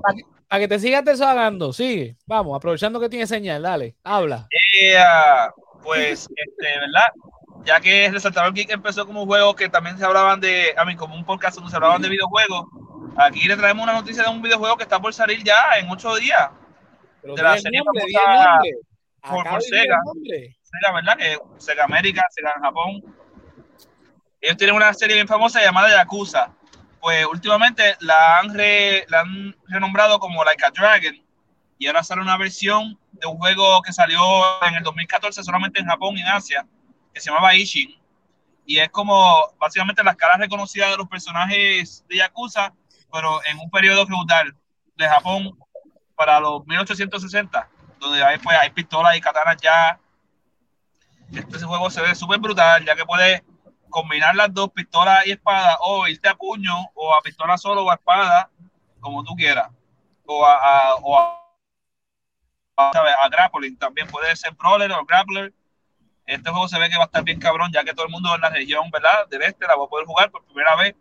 [0.48, 2.16] para que te sigas desahogando, sigue.
[2.26, 4.48] Vamos, aprovechando que tiene señal, dale, habla.
[4.82, 7.08] Eh, ah, pues, este, ¿verdad?
[7.66, 10.96] Ya que Resaltador Geek empezó como un juego que también se hablaban de, a mí,
[10.96, 12.66] como un podcast donde se hablaban de videojuegos,
[13.16, 16.16] aquí le traemos una noticia de un videojuego que está por salir ya en ocho
[16.16, 16.50] días.
[17.22, 18.60] Pero De la serie nombre, famosa.
[19.30, 19.98] Por- por Sega.
[20.62, 21.18] Sega, ¿verdad?
[21.18, 23.02] Que Sega América, Sega en Japón.
[24.42, 26.52] Ellos tienen una serie bien famosa llamada Yakuza.
[27.00, 31.16] Pues últimamente la han, re- la han renombrado como Like a Dragon.
[31.78, 34.20] Y ahora sale una versión de un juego que salió
[34.66, 36.66] en el 2014 solamente en Japón y en Asia,
[37.14, 38.00] que se llamaba Ishin.
[38.66, 42.74] Y es como básicamente las caras reconocidas de los personajes de Yakuza,
[43.12, 44.56] pero en un periodo feudal
[44.96, 45.58] de Japón
[46.16, 47.70] para los 1860,
[48.04, 50.00] donde hay, pues, hay pistolas y katanas ya
[51.34, 53.42] este juego se ve súper brutal, ya que puedes
[53.90, 57.92] combinar las dos, pistola y espada, o irte a puño, o a pistola solo o
[57.92, 58.50] a espada,
[59.00, 59.70] como tú quieras.
[60.26, 60.54] O a,
[60.92, 61.40] a- o a,
[62.78, 65.54] a grappling también, puede ser brawler o grappler.
[66.26, 68.34] Este juego se ve que va a estar bien cabrón, ya que todo el mundo
[68.34, 69.28] en la región, ¿verdad?
[69.30, 70.96] Del este la va a poder jugar por primera vez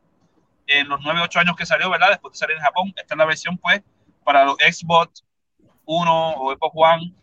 [0.66, 2.10] en los 9, 8 años que salió, ¿verdad?
[2.10, 2.92] Después de salir en Japón.
[2.96, 3.82] Esta es la versión, pues,
[4.24, 5.24] para los Xbox
[5.84, 7.14] 1 o Xbox One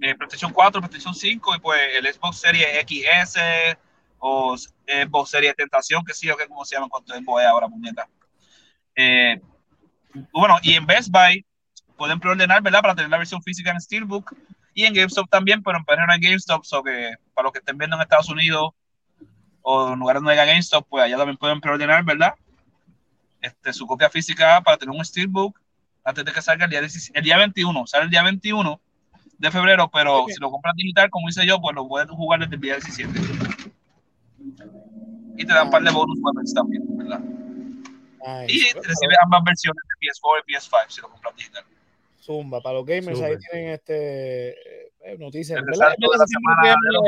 [0.00, 3.78] eh, PlayStation 4, PlayStation 5 y pues el Xbox Series XS
[4.18, 7.68] o Xbox Series Tentación, que sí o que como se llama cuánto Xbox es ahora,
[7.68, 8.08] muñeca.
[8.94, 9.40] Eh,
[10.32, 11.44] bueno, y en Best Buy
[11.96, 12.82] pueden preordenar, ¿verdad?
[12.82, 14.34] Para tener la versión física en Steelbook
[14.74, 17.78] Y en GameStop también, pero en PR no GameStop, so que para los que estén
[17.78, 18.70] viendo en Estados Unidos
[19.62, 22.34] o en lugares donde haya GameStop, pues allá también pueden preordenar, ¿verdad?
[23.40, 25.58] Este, su copia física para tener un Steelbook
[26.06, 27.86] antes de que salga el día, 16 el día 21.
[27.86, 28.80] Sale el día 21
[29.38, 30.30] de febrero, pero Ok.
[30.30, 33.10] si lo compras digital, como hice yo, pues lo puedes jugar desde el día 17.
[35.36, 37.18] Y te dan un par de bonus weapons también, ¿verdad?
[37.20, 38.52] Nice.
[38.52, 41.64] Y recibes ambas versiones de PS4 y PS5 si lo compras digital.
[42.22, 45.58] Zumba, para los gamers ahí tienen este eh, noticias.
[45.58, 45.90] El ¿verdad?
[45.90, 47.02] resalto de la semana de los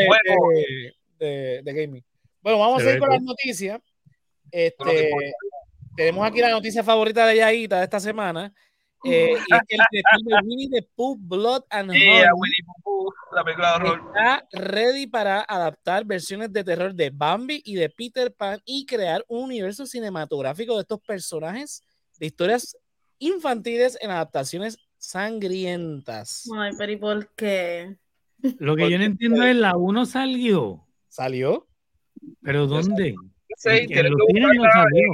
[1.18, 2.04] de, de- de gaming.
[2.42, 3.80] Bueno, vamos a Se seguir ve con las noticias.
[4.50, 5.10] Este,
[5.96, 8.52] tenemos aquí la noticia favorita de Yaita de esta semana.
[9.04, 13.44] Eh, y es que el director de Winnie the Pooh, Blood and Honey Pooh, la
[13.44, 14.02] película de horror.
[14.08, 19.24] está ready para adaptar versiones de terror de Bambi y de Peter Pan y crear
[19.28, 21.82] un universo cinematográfico de estos personajes
[22.18, 22.76] de historias
[23.18, 26.48] infantiles en adaptaciones sangrientas.
[26.56, 27.96] Ay, pero ¿y por qué?
[28.58, 30.84] Lo que yo no entiendo es la 1 salió.
[31.08, 31.66] ¿Salió?
[32.42, 33.14] ¿Pero dónde?
[33.56, 35.12] Sí, En- en los que cines no salió.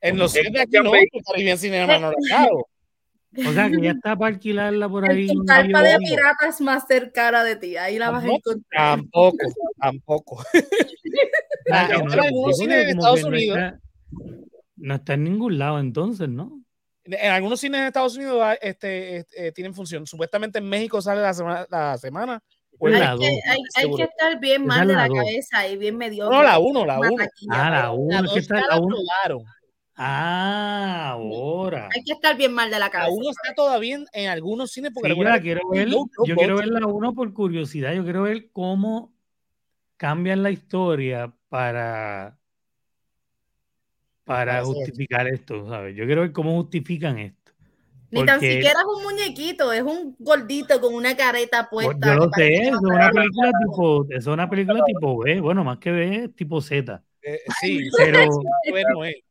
[0.00, 2.16] En los cines de aquí no, porque Caribbean Cinema no lo.
[3.36, 5.26] O sea, que ya está para alquilarla por ahí.
[5.28, 8.96] Tu carpa de piratas más cercana de ti, ahí la vas a encontrar.
[8.98, 9.36] Tampoco,
[9.80, 10.44] tampoco.
[11.70, 13.80] Ah, Ah, no, en como Estados no Unidos- está-
[14.76, 16.62] No está en ningún lado entonces, ¿no?
[17.04, 20.06] En algunos cines de Estados Unidos ah, este, este, eh, tienen función.
[20.06, 21.66] Supuestamente en México sale la semana.
[21.70, 22.42] La semana
[22.78, 23.26] o el- Es Hay la que, dos.
[23.26, 23.96] hay, hay Seguro.
[23.96, 26.30] que estar bien mal es de la la cabeza y bien medio.
[26.30, 27.24] No, la uno, la uno.
[27.50, 28.96] Ah, la uno, es que dos está ya la la uno.
[28.96, 29.44] aprobaron.
[30.00, 31.88] Ah, ahora.
[31.92, 33.12] Hay que estar bien mal de la La cabeza.
[33.12, 35.88] 1 está todavía en, en algunos cines porque Sí, yo la quiero ver.
[35.88, 37.92] Yo quiero ver la 1 por curiosidad.
[37.94, 39.12] Yo quiero ver cómo
[39.96, 42.38] cambian la historia para,
[44.22, 45.96] para justificar esto, ¿sabes?
[45.96, 47.52] Yo quiero ver cómo justifican esto.
[48.10, 52.14] Ni tan siquiera es un muñequito, es un gordito con una careta Pues puesta.
[52.14, 55.90] yo lo sé, es una película tipo, es una película tipo B, bueno, más que
[55.90, 57.02] B, es tipo Z.
[57.20, 58.20] Eh, sí, Pero
[58.70, 59.24] bueno, eh.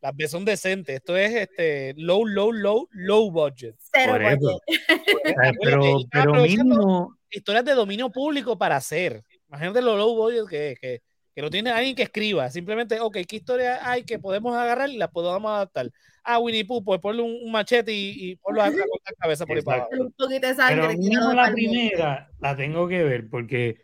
[0.00, 0.96] Las B son decentes.
[0.96, 3.76] Esto es este low, low, low, low budget.
[3.78, 4.40] cero por eso.
[4.40, 4.60] budget.
[5.62, 9.22] pero, pero mínimo, Historias de dominio público para hacer.
[9.48, 11.02] Imagínate lo low budget que es, que,
[11.34, 12.50] que no tiene alguien que escriba.
[12.50, 15.90] Simplemente, ok, ¿qué historia hay que podemos agarrar y la podemos adaptar?
[16.24, 19.46] Ah, Winnie Pooh, pues ponle un, un machete y, y ponlo a, a cortar cabeza
[19.46, 19.90] por ahí para abajo.
[19.98, 20.88] Un poquito de pero sangre.
[20.96, 23.80] mínimo tirado la primera la tengo que ver porque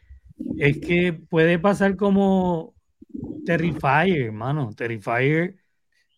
[0.58, 2.74] es que puede pasar como
[3.44, 4.72] Terrifier, hermano.
[4.76, 5.56] Terrifier,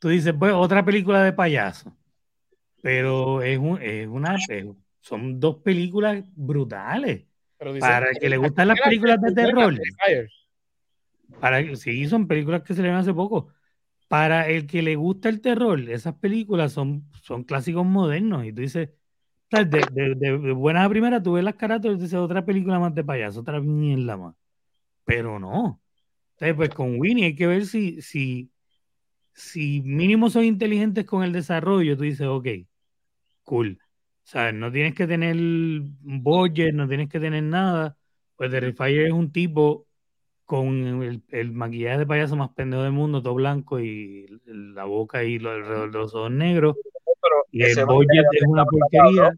[0.00, 1.96] tú dices, pues otra película de payaso,
[2.82, 4.66] pero es, un, es una, es-
[5.00, 7.24] son dos películas brutales.
[7.58, 9.74] Pero dicen Para el que le gustan las películas de terror.
[11.40, 13.48] Para, sí, son películas que se le ven hace poco.
[14.08, 18.44] Para el que le gusta el terror, esas películas son, son clásicos modernos.
[18.46, 18.90] Y tú dices,
[19.50, 22.94] de, de, de buena a primera, tú ves las carátulas y dices otra película más
[22.94, 24.36] de payaso, otra mierda más.
[25.04, 25.80] Pero no.
[26.32, 28.49] Entonces, pues con Winnie hay que ver si, si,
[29.40, 31.96] si mínimo son inteligentes con el desarrollo.
[31.96, 32.46] Tú dices, ok,
[33.42, 33.79] cool.
[33.81, 37.96] O sea, no tienes que tener un budget, no tienes que tener nada.
[38.37, 39.87] Pues Terrifier es un tipo
[40.44, 45.24] con el, el maquillaje de payaso más pendejo del mundo, todo blanco y la boca
[45.24, 46.76] y lo alrededor de los ojos negros.
[47.22, 49.33] Pero Y el budget es una porquería,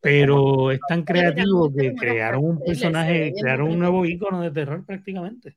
[0.00, 5.56] pero es tan creativo que crearon un personaje, crearon un nuevo icono de terror prácticamente.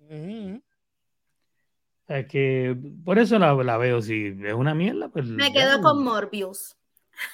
[0.00, 0.62] Ujú.
[2.08, 5.52] O sea, que por eso la, la veo, si es una mierda, pues Me ya,
[5.52, 6.76] quedo con Morbius.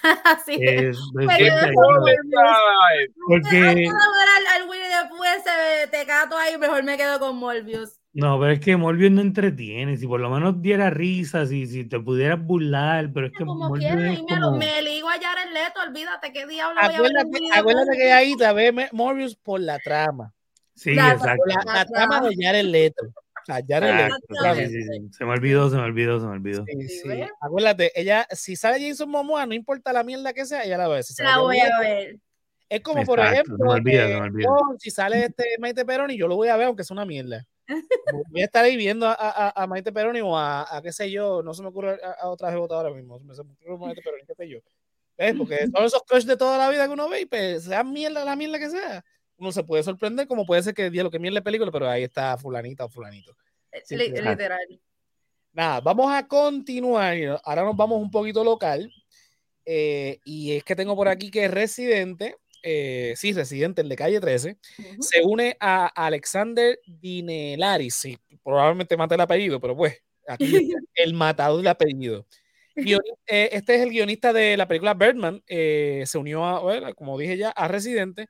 [0.24, 0.82] Así es.
[0.82, 2.00] es- es Me quedo suerte, con ¿no?
[2.00, 2.22] Morbius.
[3.26, 7.98] porque al, al Winnie the Pooh ese tecato ahí, mejor me quedo con Morbius.
[8.14, 11.84] no, pero es que Morbius no entretiene, si por lo menos diera risas, si, si
[11.84, 14.56] te pudieras burlar, pero es que Como Morbius quiera, es y me, lo- como...
[14.58, 18.34] me ligo a Jared Leto, olvídate qué diablo voy a ver Acuérdate, acuérdate que ahí
[18.36, 20.32] te ve Morbius por la trama.
[20.74, 21.42] Sí, La- exacto.
[21.46, 23.04] La, la trama de Jared Leto.
[23.44, 24.16] Sea, Jared Leto.
[24.54, 25.08] sí, sí, sí.
[25.12, 26.64] Se me olvidó, se me olvidó, se me olvidó.
[27.40, 31.02] Acuérdate, ella, si sale Jason Momoa, no importa la mierda que sea, ella la ve.
[31.02, 32.16] Si La voy Jared a ver.
[32.68, 34.48] Es como, por Exacto, ejemplo, se me olvida, me olvida.
[34.48, 37.46] yo, si sale este Maite Peroni, yo lo voy a ver, aunque es una mierda.
[38.30, 41.10] Voy a estar ahí viendo a, a, a Maite Peroni o a, a, qué sé
[41.10, 43.52] yo, no se me ocurre a, a otra jebota ahora mismo, se me se me
[43.52, 44.58] ocurre Maite Peroni, qué sé yo.
[45.18, 45.34] ¿Ves?
[45.36, 48.24] Porque son esos crush de toda la vida que uno ve y pues, sea mierda
[48.24, 49.04] la mierda que sea.
[49.42, 51.90] Uno se puede sorprender, como puede ser que diga lo que mierda de película, pero
[51.90, 53.36] ahí está fulanita o fulanito.
[53.84, 54.22] Sí, Li- sí.
[54.22, 54.80] literal.
[55.52, 57.16] Nada, vamos a continuar.
[57.44, 58.88] Ahora nos vamos un poquito local.
[59.64, 64.20] eh, y es que tengo por aquí que Residente, eh, sí, Residente, el de calle
[64.20, 65.02] 13, Ujú.
[65.02, 67.94] se une a Alexander Dinelaris.
[67.96, 70.44] Sí, probablemente mate el apellido, pero pues, aquí
[70.94, 72.26] el matador de apellido.
[72.76, 75.42] Eh, este es el guionista de la película Birdman.
[75.48, 78.28] Eh, se unió, a, como dije ya, a Residente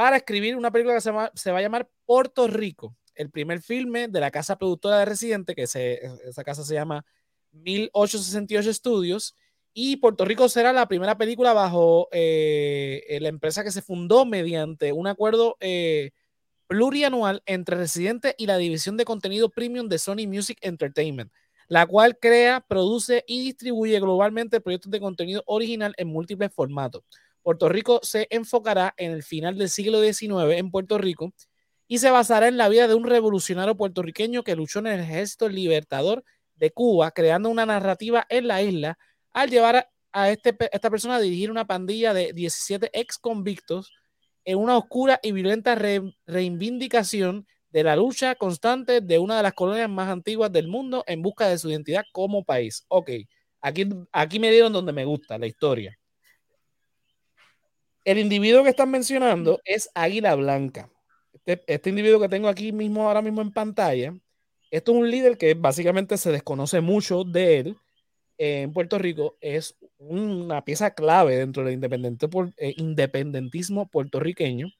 [0.00, 4.18] para escribir una película que se, va a llamar Puerto Rico, el primer filme de
[4.18, 7.04] la casa productora de Residente, que esa casa se llama
[7.52, 9.36] 1868 Studios.
[9.74, 14.90] Y Puerto Rico será la primera película bajo eh, la empresa que se fundó mediante
[14.94, 15.58] un acuerdo
[16.66, 21.30] plurianual entre Residente y la división de contenido premium de Sony Music Entertainment
[21.68, 27.04] la cual crea, produce y distribuye globalmente proyectos de contenido original en múltiples formatos.
[27.42, 31.32] Puerto Rico se enfocará en el final del siglo XIX en Puerto Rico
[31.88, 35.48] y se basará en la vida de un revolucionario puertorriqueño que luchó en el ejército
[35.48, 36.24] libertador
[36.54, 38.98] de Cuba, creando una narrativa en la isla
[39.32, 43.92] al llevar a, este, esta persona a dirigir una pandilla de 17 ex convictos
[44.44, 45.74] en una oscura y violenta
[46.26, 51.22] reivindicación de la lucha constante de una de las colonias más antiguas del mundo en
[51.22, 52.84] busca de su identidad como país.
[52.88, 53.10] Ok,
[53.60, 55.99] aquí, aquí me dieron donde me gusta la historia.
[58.10, 60.90] El individuo que están mencionando es Águila Blanca.
[61.32, 64.12] Este, este, individuo que tengo aquí mismo, ahora mismo en pantalla,
[64.72, 67.76] esto es un líder que básicamente se desconoce mucho de él
[68.36, 69.36] en Puerto Rico.
[69.40, 71.80] Es una pieza clave dentro del
[72.56, 74.72] eh, independentismo puertorriqueño.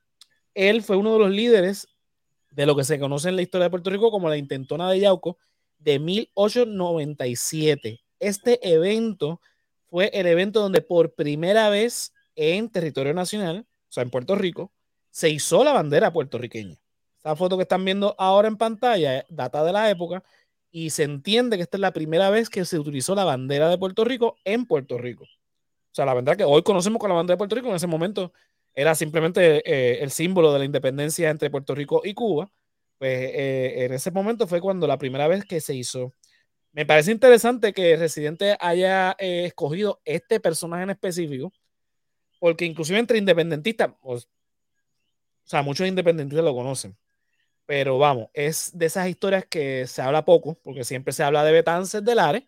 [0.55, 1.87] Él fue uno de los líderes
[2.51, 4.99] de lo que se conoce en la historia de Puerto Rico como la intentona de
[4.99, 5.39] Yauco
[5.79, 8.01] de 1897.
[8.19, 9.41] Este evento
[9.89, 14.73] fue el evento donde por primera vez en territorio nacional, o sea, en Puerto Rico,
[15.11, 16.77] se hizo la bandera puertorriqueña.
[17.17, 20.25] Esta foto que están viendo ahora en pantalla data de la época
[20.71, 23.77] y se entiende que esta es la primera vez que se utilizó la bandera de
[23.77, 25.25] Puerto Rico en Puerto Rico.
[25.25, 27.87] O sea, la bandera que hoy conocemos con la bandera de Puerto Rico en ese
[27.87, 28.33] momento
[28.75, 32.51] era simplemente eh, el símbolo de la independencia entre Puerto Rico y Cuba,
[32.99, 36.15] pues eh, en ese momento fue cuando la primera vez que se hizo.
[36.73, 41.53] Me parece interesante que Residente haya eh, escogido este personaje en específico,
[42.41, 46.97] porque inclusive entre independentistas, pues, o sea, muchos independentistas lo conocen,
[47.67, 51.53] pero vamos, es de esas historias que se habla poco, porque siempre se habla de
[51.53, 52.43] Betances de Lares,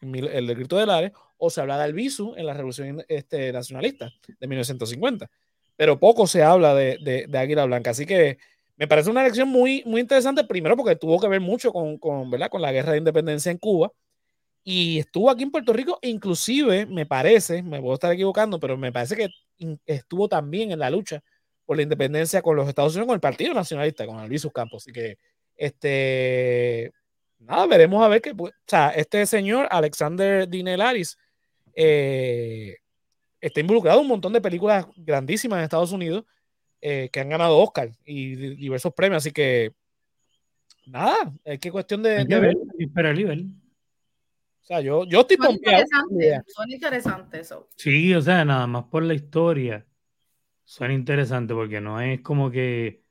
[0.00, 4.46] el decreto de Lares, o se habla de Albizu en la Revolución este, Nacionalista de
[4.48, 5.30] 1950
[5.76, 7.90] pero poco se habla de, de, Águila Blanca.
[7.90, 8.38] Así que
[8.76, 12.30] me parece una elección muy, muy interesante, primero porque tuvo que ver mucho con, con,
[12.30, 12.48] ¿verdad?
[12.50, 13.92] con la guerra de independencia en Cuba
[14.64, 18.90] y estuvo aquí en Puerto Rico, inclusive me parece, me puedo estar equivocando, pero me
[18.90, 19.28] parece que
[19.84, 21.22] estuvo también en la lucha
[21.66, 24.82] por la independencia con los Estados Unidos, con el Partido Nacionalista, con Luis Campos.
[24.82, 25.18] Así que,
[25.54, 26.92] este,
[27.38, 31.18] nada, veremos a ver qué, o sea, este señor, Alexander Dinelaris,
[31.74, 32.76] eh,
[33.38, 36.24] está involucrado en un montón de películas grandísimas en Estados Unidos
[36.80, 39.22] eh, que han ganado Oscar y diversos premios.
[39.22, 39.72] Así que,
[40.86, 42.24] nada, es que cuestión de.
[42.24, 43.63] ver, espera el nivel.
[44.64, 47.68] O sea, yo, yo estoy Son interesantes, son interesantes eso.
[47.76, 49.86] Sí, o sea, nada más por la historia.
[50.64, 53.04] Son interesantes porque no es como que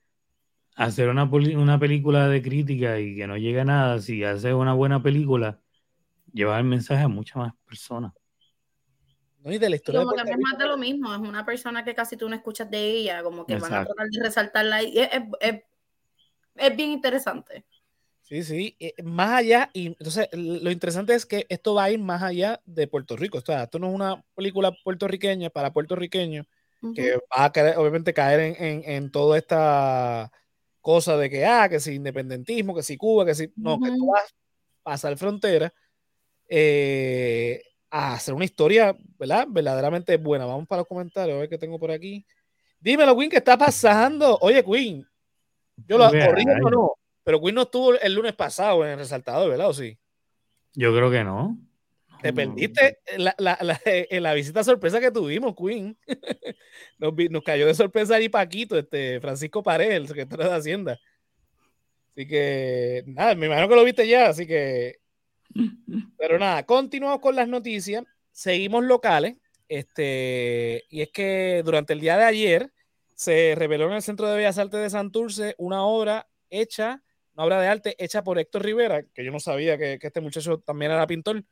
[0.76, 4.00] hacer una, una película de crítica y que no llegue a nada.
[4.00, 5.62] Si haces una buena película,
[6.34, 8.14] llevar el mensaje a muchas más personas.
[9.42, 9.52] ¿no?
[9.52, 11.94] Y de la historia como que es más de lo mismo, es una persona que
[11.94, 15.10] casi tú no escuchas de ella, como que van a tratar de resaltarla y es,
[15.40, 15.62] es,
[16.56, 17.64] es, bien interesante.
[18.24, 22.00] Sí, sí, eh, más allá, y entonces lo interesante es que esto va a ir
[22.00, 26.48] más allá de Puerto Rico, o sea, esto no es una película puertorriqueña para puertorriqueños,
[26.96, 30.32] que va a caer, obviamente caer en, en, en, toda esta
[30.82, 34.08] cosa de que, ah, que si independentismo, que si Cuba, que si, no, que tú
[34.08, 35.74] vas a pasar frontera,
[36.48, 39.46] eh, a hacer una historia, ¿verdad?
[39.50, 40.46] Verdaderamente buena.
[40.46, 42.26] Vamos para los comentarios, a ver qué tengo por aquí.
[42.80, 44.38] Dímelo, Queen, ¿qué está pasando?
[44.42, 45.08] Oye, Queen,
[45.88, 49.50] yo lo corrijo o no, pero Queen no estuvo el lunes pasado en el resaltador,
[49.50, 49.70] ¿verdad?
[49.70, 49.98] ¿O sí?
[50.74, 51.58] Yo creo que no.
[52.22, 55.98] Te perdiste la, la, la, en la visita sorpresa que tuvimos, Queen.
[56.98, 61.00] nos, nos, cayó de sorpresa ahí Paquito, este, Francisco Pared, el secretario de Hacienda.
[62.12, 65.04] Así que, nada, me imagino que lo viste ya, así que
[66.18, 68.04] pero nada, continuamos con las noticias.
[68.32, 69.36] Seguimos locales.
[69.70, 72.74] Este, y es que durante el día de ayer
[73.16, 77.02] se reveló en el Centro de Bellas Artes de Santurce una obra hecha,
[77.36, 80.60] una obra de arte hecha por Héctor Rivera, que yo no sabía que, este muchacho
[80.60, 81.44] también era pintor.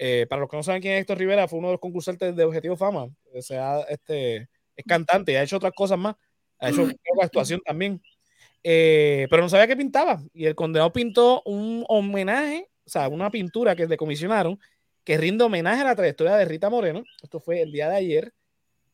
[0.00, 2.34] Eh, para los que no saben quién es Héctor Rivera, fue uno de los concursantes
[2.36, 3.08] de Objetivo Fama.
[3.34, 6.16] O sea, este, es cantante y ha hecho otras cosas más.
[6.60, 8.00] Ha hecho una actuación también.
[8.62, 10.20] Eh, pero no sabía que pintaba.
[10.32, 14.58] Y el condenado pintó un homenaje o sea, una pintura que le comisionaron
[15.04, 17.04] que rinde homenaje a la trayectoria de Rita Moreno.
[17.22, 18.32] Esto fue el día de ayer,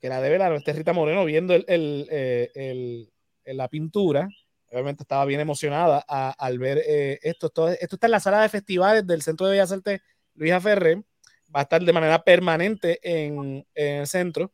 [0.01, 4.29] que la debe la nuestra Rita Moreno viendo el, el, eh, la pintura.
[4.75, 7.69] Obviamente estaba bien emocionada al ver eh, esto, esto.
[7.97, 10.01] está en la sala de festivales del Centro de Bellas Artes
[10.35, 10.99] Luisa Ferrer.
[11.55, 14.53] va a estar de manera permanente en, en el centro.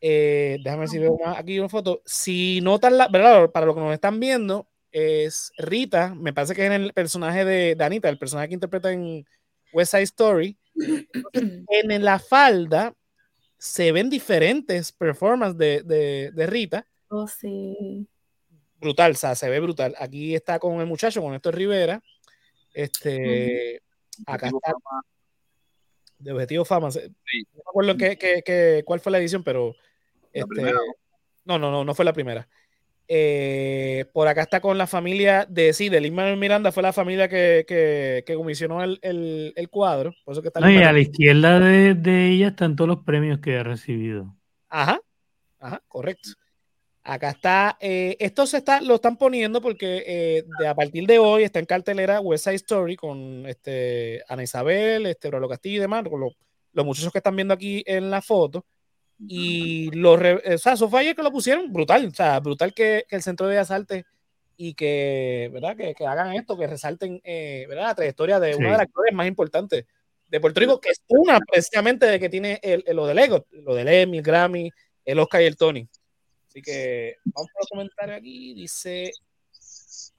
[0.00, 2.02] Eh, déjame ver si veo más aquí una foto.
[2.04, 3.50] Si notan la, ¿verdad?
[3.50, 7.74] Para lo que nos están viendo, es Rita, me parece que es el personaje de,
[7.74, 9.24] de Anita, el personaje que interpreta en
[9.72, 10.58] West Side Story.
[11.34, 12.94] en la falda
[13.58, 16.86] se ven diferentes performances de, de, de Rita.
[17.08, 18.08] Oh, sí.
[18.80, 19.94] Brutal, o sea, se ve brutal.
[19.98, 22.02] Aquí está con el muchacho, con Héctor Rivera.
[22.72, 23.80] Este,
[24.26, 24.74] acá está
[26.18, 26.88] de Objetivo Fama.
[26.88, 29.74] No me acuerdo qué, qué, qué, cuál fue la edición, pero.
[30.32, 30.72] Este,
[31.44, 32.48] no, no, no, no fue la primera.
[33.08, 36.92] Eh, por acá está con la familia de sí, de Lin Manuel Miranda, fue la
[36.92, 40.12] familia que, que, que comisionó el, el, el, cuadro.
[40.24, 43.04] Por eso que está no, y a la izquierda de, de, ella están todos los
[43.04, 44.34] premios que ha recibido.
[44.68, 45.00] Ajá,
[45.60, 46.30] ajá, correcto.
[47.08, 51.20] Acá está, eh, esto se está, lo están poniendo porque eh, de, a partir de
[51.20, 55.80] hoy está en cartelera West Side Story con este, Ana Isabel, este, Brolo Castillo y
[55.82, 56.32] demás, con lo,
[56.72, 58.66] los muchachos que están viendo aquí en la foto.
[59.20, 63.04] Y los, o sea, eso fue ayer que lo pusieron, brutal, o sea, brutal que,
[63.08, 64.04] que el Centro de Artes
[64.56, 65.76] y que, ¿verdad?
[65.76, 67.84] Que, que hagan esto, que resalten, eh, ¿verdad?
[67.84, 68.58] La trayectoria de sí.
[68.58, 69.84] una de las actores más importantes
[70.28, 73.46] de Puerto Rico, que es una precisamente de que tiene el, el, lo del Ego,
[73.52, 74.72] lo del Emmy, el Grammy,
[75.04, 75.88] el Oscar y el Tony.
[76.56, 78.54] Así que vamos a comentar aquí.
[78.54, 79.12] Dice,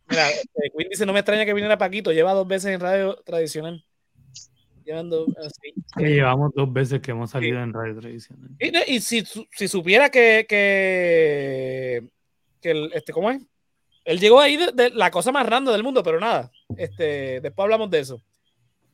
[0.08, 3.16] mira, este, Queen dice, no me extraña que viniera Paquito, lleva dos veces en radio
[3.26, 3.84] tradicional.
[4.86, 5.74] Llevando, así.
[5.98, 7.64] Sí, llevamos dos veces que hemos salido sí.
[7.64, 8.52] en radio tradicional.
[8.60, 12.08] Y, y si, si, supiera que, que,
[12.62, 13.42] que el, este, ¿cómo es?
[14.06, 16.52] Él llegó ahí de, de, la cosa más random del mundo, pero nada.
[16.78, 18.22] Este, después hablamos de eso.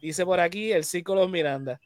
[0.02, 1.82] Dice por aquí el Círculo Miranda.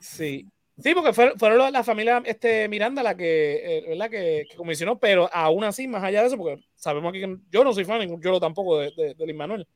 [0.00, 0.48] Sí.
[0.78, 4.10] Sí, porque fueron, fueron la familia este, Miranda la que, eh, ¿verdad?
[4.10, 7.62] Que, que, comisionó, pero aún así, más allá de eso, porque sabemos aquí que yo
[7.62, 9.66] no soy fan, yo lo tampoco de, de, de Luis Manuel.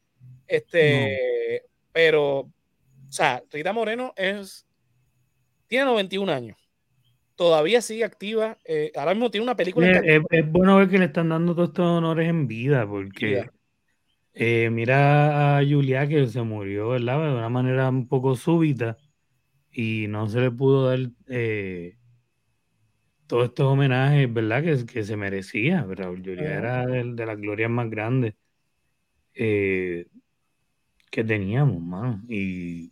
[0.47, 1.69] Este, no.
[1.93, 2.53] pero, o
[3.09, 4.67] sea, Rita Moreno es,
[5.67, 6.57] tiene 91 años.
[7.35, 8.57] Todavía sigue activa.
[8.65, 9.91] Eh, ahora mismo tiene una película.
[9.91, 13.51] Es, es, es, bueno ver que le están dando todos estos honores en vida, porque
[14.33, 17.19] eh, mira a Julia que se murió, ¿verdad?
[17.21, 18.97] De una manera un poco súbita
[19.79, 21.99] y no se le pudo dar eh,
[23.27, 24.65] todos estos homenajes, ¿verdad?
[24.65, 26.09] Que, que se merecía, ¿verdad?
[26.09, 28.33] Julia era de, de, las glorias más grandes
[29.35, 30.07] eh,
[31.11, 32.91] que teníamos, mano, y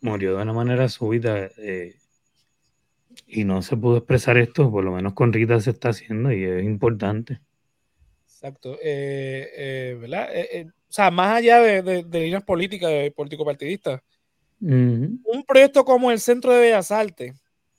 [0.00, 1.94] murió de una manera súbita eh,
[3.28, 6.42] y no se pudo expresar esto, por lo menos con Rita se está haciendo y
[6.42, 7.40] es importante.
[8.24, 10.28] Exacto, ¿verdad?
[10.66, 14.02] o sea, más allá de, de, de líneas políticas, político-partidistas,
[14.60, 15.18] Uh -huh.
[15.24, 17.34] Un proyecto como el Centro de Bellas Artes,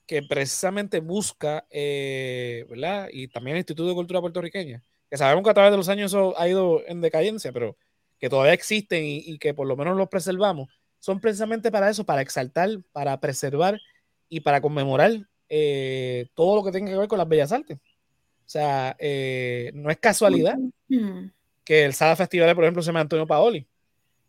[0.06, 3.08] que precisamente busca, eh, ¿verdad?
[3.12, 6.10] Y también el Instituto de Cultura Puertorriqueña, que sabemos que a través de los años
[6.10, 7.76] eso ha ido en decadencia, pero
[8.18, 10.68] que todavía existen y, y que por lo menos los preservamos,
[10.98, 13.80] son precisamente para eso, para exaltar, para preservar
[14.28, 15.12] y para conmemorar
[15.48, 17.76] eh, todo lo que tenga que ver con las bellas artes.
[17.76, 21.32] O sea, eh, no es casualidad uh -huh.
[21.64, 23.66] que el Sala Festival, por ejemplo, se llama Antonio Paoli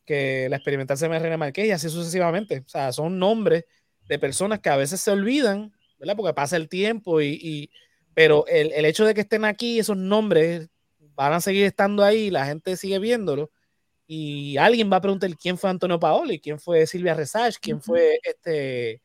[0.06, 2.64] que la experimental se Reina Marqués y así sucesivamente.
[2.66, 3.66] O sea, son nombres
[4.08, 6.16] de personas que a veces se olvidan, ¿verdad?
[6.16, 7.70] Porque pasa el tiempo y, y
[8.14, 10.70] pero el, el, hecho de que estén aquí, esos nombres
[11.16, 13.52] van a seguir estando ahí, la gente sigue viéndolo
[14.06, 18.20] y alguien va a preguntar quién fue Antonio Paoli, quién fue Silvia Resach, quién fue
[18.24, 19.02] este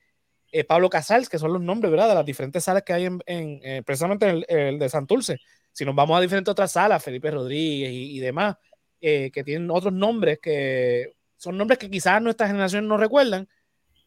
[0.51, 2.09] eh, Pablo Casals, que son los nombres, ¿verdad?
[2.09, 5.39] De las diferentes salas que hay en, en eh, precisamente en el, el, de Santurce.
[5.73, 8.57] Si nos vamos a diferentes otras salas, Felipe Rodríguez y, y demás,
[9.01, 13.49] eh, que tienen otros nombres que son nombres que quizás nuestra generación no recuerdan,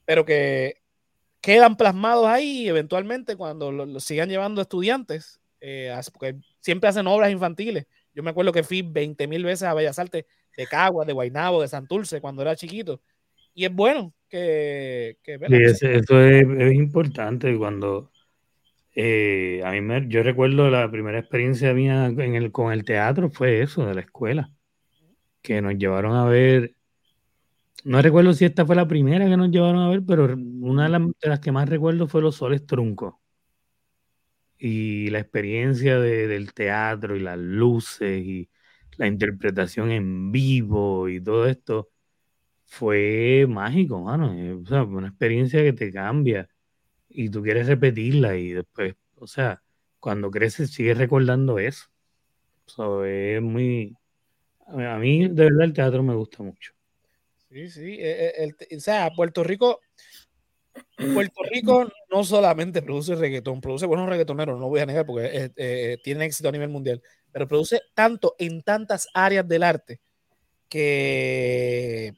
[0.06, 0.82] pero que
[1.40, 7.32] quedan plasmados ahí eventualmente cuando lo, lo sigan llevando estudiantes, eh, porque siempre hacen obras
[7.32, 7.88] infantiles.
[8.14, 10.26] Yo me acuerdo que fui 20 mil veces a Bellas Artes
[10.58, 13.02] de Caguas, de Guaynabo, de Santurce cuando era chiquito.
[13.54, 15.18] Y es bueno que...
[15.24, 18.12] que sí, eso, eso es, es, importante cuando...
[18.94, 23.30] Eh, a mí me, yo recuerdo la primera experiencia mía en el, con el teatro
[23.30, 24.52] fue eso, de la escuela
[25.42, 26.76] que nos llevaron a ver.
[27.84, 30.90] No recuerdo si esta fue la primera que nos llevaron a ver, pero una de
[30.90, 33.16] las, de las que más recuerdo fue Los Soles Truncos.
[34.58, 38.50] Y la experiencia de, del teatro y las luces y
[38.98, 41.90] la interpretación en vivo y todo esto
[42.66, 44.34] fue mágico, mano.
[44.62, 46.50] O sea, una experiencia que te cambia
[47.10, 49.64] y tú quieres repetirla y después, o sea,
[50.00, 51.88] cuando creces sigues recordando eso.
[52.68, 53.98] So, es muy,
[54.72, 56.74] a mí, de verdad, el teatro me gusta mucho.
[57.50, 57.98] Sí, sí.
[58.00, 59.82] El, el, o sea, Puerto Rico,
[61.14, 65.52] Puerto Rico no solamente produce reggaetón, produce buenos reggaetoneros, no voy a negar porque eh,
[65.56, 67.02] eh, éxito a nivel mundial,
[67.32, 70.00] pero produce tanto en tantas áreas del arte
[70.70, 72.14] que,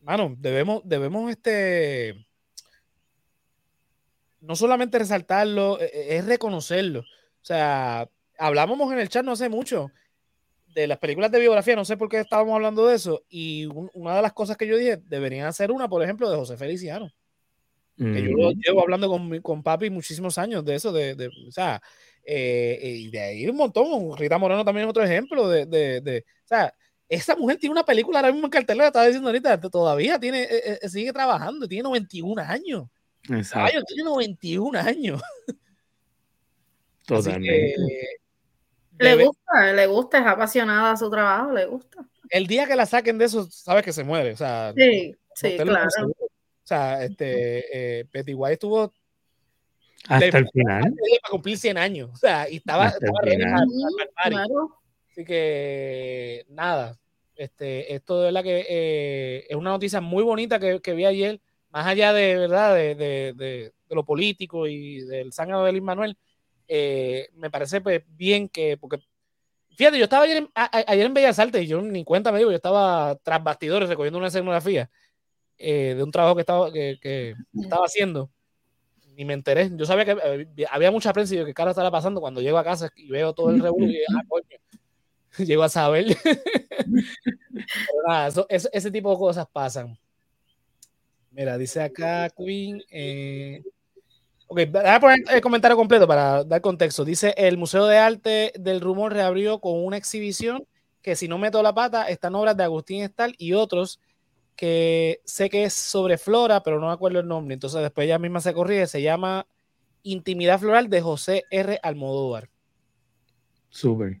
[0.00, 2.26] mano, debemos, debemos este,
[4.40, 7.00] no solamente resaltarlo, e- e- es reconocerlo.
[7.00, 9.90] O sea, hablábamos en el chat no hace mucho
[10.74, 13.90] de las películas de biografía, no sé por qué estábamos hablando de eso, y un-
[13.94, 17.10] una de las cosas que yo dije, deberían hacer una, por ejemplo, de José Feliciano,
[17.96, 18.60] que yo lo Ujú.
[18.64, 21.80] llevo hablando con, con papi muchísimos años de eso, de, de- o sea,
[22.24, 26.24] eh, y de ahí un montón, Rita Moreno también es otro ejemplo de, de, de-
[26.44, 26.72] o sea,
[27.08, 30.78] esa mujer tiene una película ahora mismo en cartelera, estaba diciendo ahorita, todavía tiene, eh,
[30.80, 32.84] eh, sigue trabajando, tiene 91 años.
[33.24, 35.20] Exacto, Caballo, tiene 91 años.
[37.06, 37.74] Totalmente.
[37.76, 38.21] que,
[39.02, 41.98] Le debe- gusta, le gusta, es apasionada a su trabajo, le gusta.
[42.30, 44.32] el día que la saquen de eso, sabes que se muere.
[44.32, 45.88] O sea, Sí, sí, claro.
[46.08, 48.92] O sea, este, eh, Betty White estuvo
[50.08, 50.82] Hasta el final.
[50.94, 52.10] para cumplir 100 años.
[52.12, 53.20] O sea, y estaba, estaba
[54.24, 54.78] claro.
[55.10, 56.98] Así que nada,
[57.36, 61.40] este, esto de verdad que eh, es una noticia muy bonita que, que vi ayer,
[61.70, 65.82] más allá de verdad de, de- de- de lo político y del sangre de Luis
[65.82, 66.16] Manuel,
[66.74, 68.98] eh, me parece pues, bien que, porque
[69.76, 72.38] fíjate, yo estaba ayer en, a- ayer en Bellas Artes y yo ni cuenta me
[72.38, 74.90] digo, yo estaba tras bastidores recogiendo una escenografía
[75.58, 78.30] eh, de un trabajo que estaba, que, que estaba haciendo.
[79.14, 79.70] Ni me enteré.
[79.76, 82.20] Yo sabía que había mucha prensa y yo, ¿qué cara estaba pasando?
[82.22, 84.46] Cuando llego a casa y veo todo el revuelo y ah, coño,
[85.46, 86.06] llego a saber.
[86.24, 89.98] Pero nada, eso- eso- ese tipo de cosas pasan.
[91.30, 92.82] Mira, dice acá Queen.
[92.90, 93.62] Eh...
[94.52, 97.06] Ok, voy a poner el comentario completo para dar contexto.
[97.06, 100.66] Dice: El Museo de Arte del Rumor reabrió con una exhibición
[101.00, 103.98] que, si no meto la pata, están obras de Agustín Estal y otros
[104.54, 107.54] que sé que es sobre flora, pero no me acuerdo el nombre.
[107.54, 108.86] Entonces, después ella misma se corrige.
[108.86, 109.46] Se llama
[110.02, 111.80] Intimidad Floral de José R.
[111.82, 112.50] Almodóvar.
[113.70, 114.20] Súper.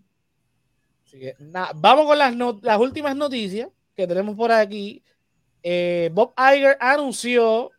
[1.04, 5.02] Así que, nada, vamos con las, no- las últimas noticias que tenemos por aquí.
[5.62, 7.70] Eh, Bob Iger anunció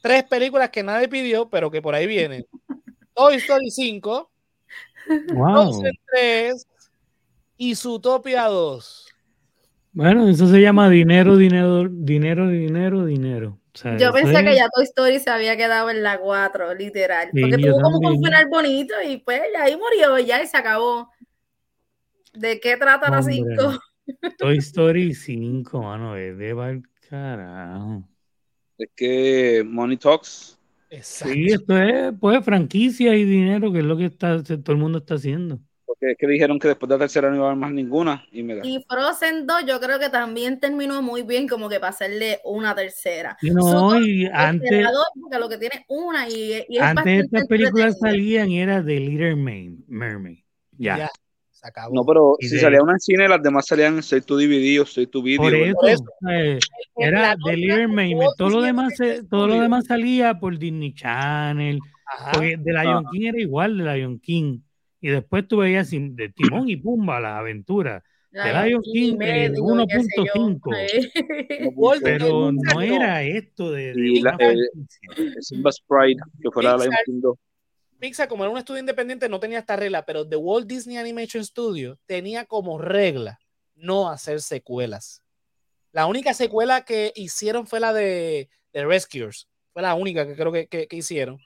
[0.00, 2.46] tres películas que nadie pidió, pero que por ahí vienen.
[3.14, 4.30] Toy Story 5,
[5.32, 5.72] Wow.
[5.72, 6.66] Frozen 3
[7.56, 9.06] y Zootopia 2.
[9.92, 13.58] Bueno, eso se llama dinero, dinero, dinero, dinero, dinero.
[13.74, 17.30] O sea, Yo pensé que ya Toy Story se había quedado en la 4, literal.
[17.32, 20.56] Sí, Porque tuvo como un final bonito y pues ya ahí murió, ya y se
[20.56, 21.10] acabó.
[22.34, 23.34] ¿De qué trata la Hombre.
[23.34, 23.78] 5?
[24.38, 28.04] Toy Story 5, mano, es de carajo.
[28.78, 30.58] Es que Money Talks.
[30.90, 31.34] Exacto.
[31.34, 34.98] Sí, esto es pues franquicia y dinero, que es lo que está, todo el mundo
[34.98, 35.58] está haciendo.
[35.84, 38.24] Porque es que dijeron que después de la tercera no iba a haber más ninguna.
[38.30, 38.60] Y mira.
[38.64, 42.74] Y Frozen 2 yo creo que también terminó muy bien como que para hacerle una
[42.74, 43.36] tercera.
[43.42, 44.86] No, Zootopia y es antes,
[45.20, 49.00] porque lo que tiene una y, y es antes estas películas salían y era The
[49.00, 49.78] Little Mermaid.
[49.88, 50.38] Mermaid.
[50.78, 50.98] Ya.
[50.98, 51.27] Ya, se
[51.68, 51.94] acabó.
[51.94, 54.36] No, pero Y si de- salía una en cine, las demás salían en Straight to
[54.36, 55.42] DVD o Straight to Video.
[55.42, 56.04] Por eso, Por eso.
[56.30, 56.58] eh,
[56.96, 57.36] La era.
[57.44, 58.92] Walt Todo lo demás,
[59.30, 61.78] todo lo demás salía por Disney Channel.
[62.06, 62.32] Ajá.
[62.32, 64.60] Porque de Lion King era igual de Lion King.
[65.00, 68.02] Y después tú veías de Timón y Pumba las aventuras.
[68.32, 70.34] Lion Lion King eh, qué sé yo.
[70.34, 70.76] 1.5.
[70.76, 72.00] Eh.
[72.02, 74.56] Pero no era esto de, de Y la- una eh,
[75.06, 75.40] franquicia.
[75.40, 76.76] Simba Sprite, que fuera.
[76.76, 77.38] Lion King 2.
[77.98, 81.44] Pixar, como era un estudio independiente, no tenía esta regla, pero The Walt Disney Animation
[81.44, 83.38] Studio tenía como regla
[83.74, 85.22] no hacer secuelas.
[85.92, 89.48] La única secuela que hicieron fue la de, de Rescuers.
[89.72, 91.38] Fue la única que creo que, que- que hicieron.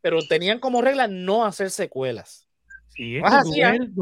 [0.00, 2.46] Pero tenían como regla no hacer secuelas.
[2.88, 3.94] Sí, es Más hacían-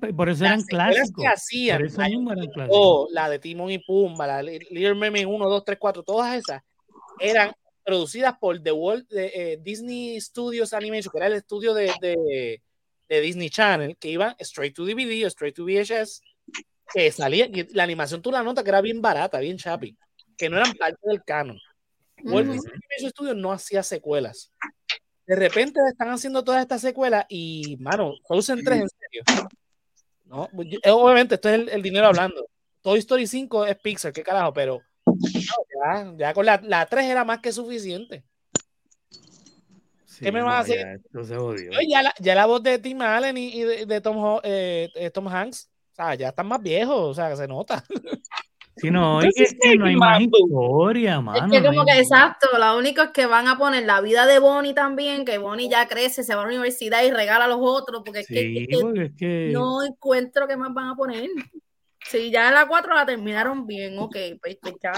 [0.00, 1.22] pe- por eso eran clásicos.
[1.22, 2.78] que hacían, Por eso la, mismo eran clásicos.
[2.80, 6.34] oh, la de Timon y Pumba, la de Little Mermaid 1, 2, 3, 4, todas
[6.36, 6.62] esas
[7.20, 7.52] eran
[7.88, 8.70] producidas por The
[9.08, 12.62] de, eh, Disney Studios Animation, que era el estudio de, de,
[13.08, 16.20] de Disney Channel, que iban straight to DVD o straight to VHS,
[16.92, 19.96] que salía, y la animación tú la notas que era bien barata, bien chapi,
[20.36, 21.58] que no eran parte del canon.
[22.24, 22.52] Walt Ujú.
[22.52, 24.52] Disney Animation Studios no hacía secuelas.
[25.26, 29.48] De repente están haciendo todas estas secuelas y, mano, Frozen 3, en serio.
[30.26, 30.50] No,
[30.92, 32.50] obviamente, esto es el, el dinero hablando.
[32.82, 34.82] Toy Story 5 es Pixar, qué carajo, pero
[35.20, 38.24] ya, ya con la, la 3 era más que suficiente.
[40.06, 40.78] Sí, ¿qué me vas a hacer?
[40.78, 41.70] ya, esto se jodió.
[41.70, 44.40] Oye, ya, la, ya la voz de Tim Allen y, y de, de Tom, Ho-
[44.42, 47.84] eh, eh, Tom Hanks, o sea, ya están más viejos, o sea, que se nota.
[48.76, 51.46] Sí, no, y que, que no hay más historia, mano.
[51.46, 54.38] Es que como que exacto, lo único es que van a poner la vida de
[54.38, 57.58] Bonnie también, que Bonnie ya crece, se va a la universidad y regala a los
[57.60, 59.52] otros, porque es que, Sí, es que porque es que.
[59.52, 61.28] no encuentro qué más van a poner.
[62.10, 64.92] Si ya la 4 la terminaron bien, ok, pues, pues ya.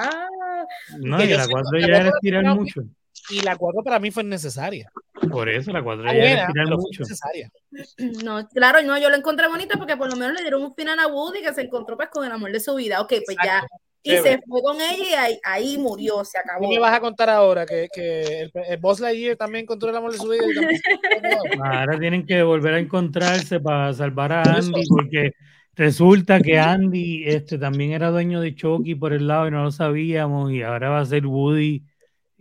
[0.98, 2.82] No, y la sé- 4 la ya era la estirar mucho.
[3.30, 4.90] Y la 4 para mí fue necesaria.
[5.30, 7.00] Por eso la 4 Está ya era estirar mucho.
[7.02, 7.50] necesaria.
[8.24, 10.98] No, claro, no, yo lo encontré bonita porque por lo menos le dieron un final
[10.98, 13.00] a Woody que se encontró pues con el amor de su vida.
[13.00, 13.76] Ok, pues ya, Exacto.
[14.02, 16.62] y se fue con ella y ahí, ahí murió, se acabó.
[16.68, 17.66] ¿Qué me vas a contar ahora?
[17.66, 20.42] Que, que el, el Boss Lightyear también encontró el amor de su vida.
[20.48, 20.80] y también-
[21.64, 25.32] Ahora tienen que volver a encontrarse para salvar a Andy, porque
[25.80, 29.70] resulta que Andy este, también era dueño de Chucky por el lado y no lo
[29.70, 31.82] sabíamos, y ahora va a ser Woody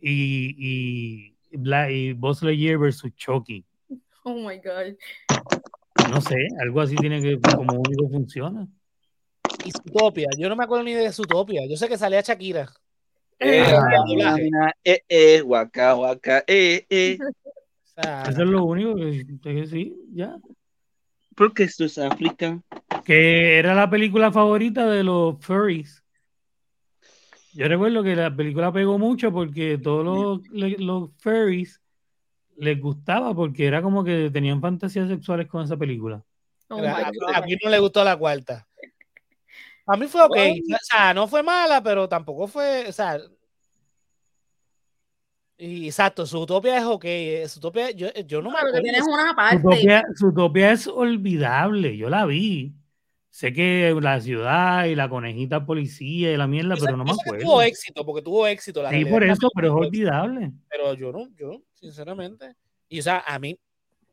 [0.02, 3.64] y, y, Bla- y Buzz Lightyear versus Chucky.
[4.24, 4.96] Oh my God.
[6.12, 8.68] No sé, algo así tiene que, como único funciona.
[9.66, 10.28] Y Zootopia.
[10.38, 11.62] Yo no me acuerdo ni de Zootopia.
[11.68, 12.70] Yo sé que salía Shakira.
[13.40, 17.18] Eh, Ah, na, na, eh, eh, guaca, guaca, eh, eh.
[17.22, 17.24] O
[18.02, 20.36] sea, Eso es lo único que, que sí, ya.
[21.40, 22.62] Porque esto es África.
[23.06, 26.04] Que era la película favorita de los furries.
[27.54, 31.80] Yo recuerdo que la película pegó mucho porque todos los, los furries
[32.58, 36.22] les gustaba porque era como que tenían fantasías sexuales con esa película.
[36.68, 38.68] Oh a, a mí no le gustó la cuarta.
[39.88, 40.36] A mí fue ok.
[40.36, 42.90] O sea, no fue mala, pero tampoco fue.
[42.90, 43.18] O sea.
[45.62, 47.04] Y exacto, Zootopia es ok.
[47.06, 48.80] eh, Zootopia, yo, yo no me acuerdo.
[48.82, 49.58] tienes una parte.
[49.62, 52.74] Zootopia, Zootopia es olvidable, yo la vi.
[53.30, 57.04] Sé que la ciudad y la conejita policía y la mierda, Yo sé- pero no
[57.04, 57.44] me acuerdo.
[57.46, 58.82] tuvo éxito, porque tuvo éxito.
[58.82, 60.52] La Sí, por eso, pero es olvidable.
[60.70, 62.56] pero yo no, yo, sinceramente.
[62.88, 63.60] Y o sea, a mí,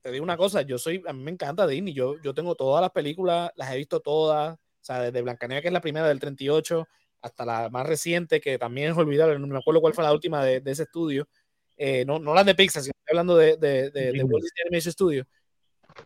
[0.02, 2.82] te digo una cosa, yo soy, a mí me encanta Disney, yo, yo tengo todas
[2.82, 6.18] las películas, las he visto todas, o sea, desde Blancanieves, que es la primera del
[6.20, 6.86] 38,
[7.22, 10.44] hasta la más reciente, que también es olvidable, no me acuerdo cuál fue la última
[10.44, 11.28] de, de ese estudio,
[11.76, 14.24] eh, no, no las de Pixar, sino estoy hablando de, de, de, de.
[14.24, 15.26] Walt Disney Animation Studio.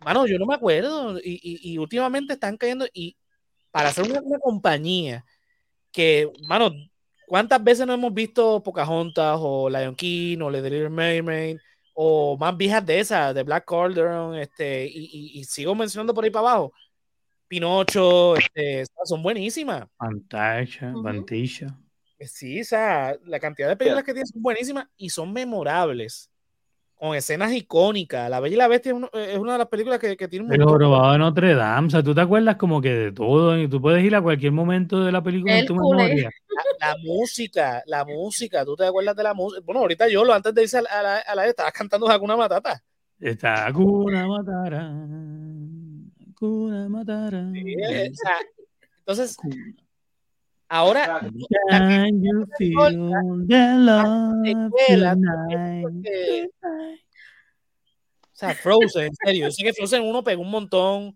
[0.03, 3.15] Mano, yo no me acuerdo, y, y, y últimamente están cayendo, y
[3.71, 5.25] para hacer una, una compañía
[5.91, 6.71] que, mano,
[7.27, 11.57] ¿cuántas veces no hemos visto Pocahontas o Lion King o The Little Mermaid
[11.93, 16.29] o más viejas de esas, de Black Cauldron, este, y- y sigo mencionando por ahí
[16.31, 16.73] para abajo?
[17.55, 19.85] Pinocho, este, son buenísimas.
[19.97, 20.93] Fantasia.
[21.03, 21.77] Fantasia.
[22.21, 26.29] Sí, o sea, la cantidad de películas que tienen son buenísimas y son memorables.
[26.95, 28.29] Con escenas icónicas.
[28.29, 30.45] La Bella y la Bestia es, uno- es una de las películas que, que tiene
[30.45, 30.79] un El montón
[31.11, 34.01] de- Notre Dame, o sea, tú te acuerdas como que de todo, y tú puedes
[34.01, 36.29] ir a cualquier momento de la película en tu memoria.
[36.79, 39.61] la, la música, la música, tú te acuerdas de la música.
[39.65, 42.09] Bueno, ahorita yo lo antes de irse a la, a la, a la- estaba cantando
[42.09, 42.81] Hakuna Matata.
[43.19, 44.89] Está Hakuna Matara,
[46.41, 47.51] Hakuna Matara.
[47.51, 48.39] O sea,
[48.99, 49.37] entonces,
[50.67, 51.21] ahora
[51.69, 53.11] Can you feel
[53.47, 56.49] the love secuela, tonight?
[58.23, 59.45] o sea, Frozen, en serio.
[59.47, 61.15] Yo sé que Frozen 1 pegó un montón.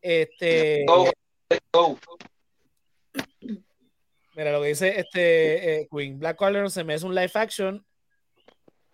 [0.00, 1.08] Este, Go,
[1.72, 1.98] go.
[4.36, 6.18] mira lo que dice este eh, Queen.
[6.18, 7.84] Black Cauldron se me hace un live action.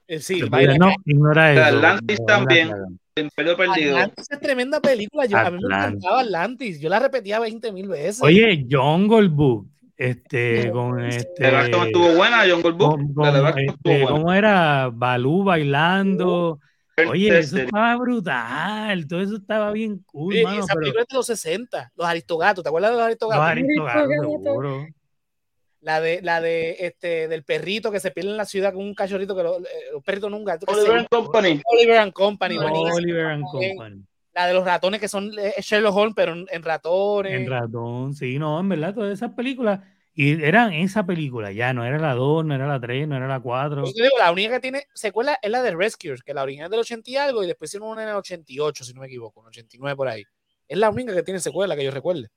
[0.07, 1.65] Eh, sí, Pero no, ignora eso.
[1.65, 3.00] Atlantis No, también.
[3.17, 3.97] Imperio perdido.
[3.97, 5.27] Atlantis es tremenda película.
[5.27, 5.89] Yo, a mí me Atlantis.
[5.99, 6.81] encantaba Atlantis.
[6.81, 8.23] Yo la repetía 20 mil veces.
[8.23, 11.47] Oye, Jungle Book, este, con La este.
[11.47, 13.15] action estuvo buena, Jungle Book.
[13.15, 14.07] con- La con, este, buena.
[14.11, 14.91] ¿Cómo era?
[14.93, 16.61] Balú bailando.
[17.09, 19.07] Oye, eso estaba brutal.
[19.09, 20.59] Todo eso estaba bien cool, Sí, mano.
[20.59, 23.45] esa Pero película es de los 60, los Aristogatos, ¿te acuerdas de los los Aristogatos?
[23.47, 24.43] aristogatos, Aristogatos.
[24.45, 24.87] seguro.
[25.83, 28.95] La de, la de este del perrito que se pierde en la ciudad con un
[28.95, 30.59] cachorrito que lo- eh, los perritos nunca.
[30.67, 31.63] Oliver and Company.
[31.73, 32.95] Oliver and Company, buenísima.
[32.95, 33.45] Oliver and.
[33.45, 34.05] Company.
[34.35, 37.33] La de los ratones que son eh, Sherlock Holmes, pero en, en ratones.
[37.33, 39.81] En ratón, sí, no, en verdad, todas esas películas.
[40.13, 43.27] Y eran esa película, ya, no era la 2, no era la 3, no era
[43.27, 43.85] la 4.
[43.87, 46.67] Yo te digo, la única que tiene secuela es la de Rescuers, que la original
[46.67, 49.07] es del 80 y algo, y después hicieron una en el 88, si no me
[49.07, 50.25] equivoco, en el 89 por ahí.
[50.69, 52.29] Es la única que tiene secuela que yo recuerde.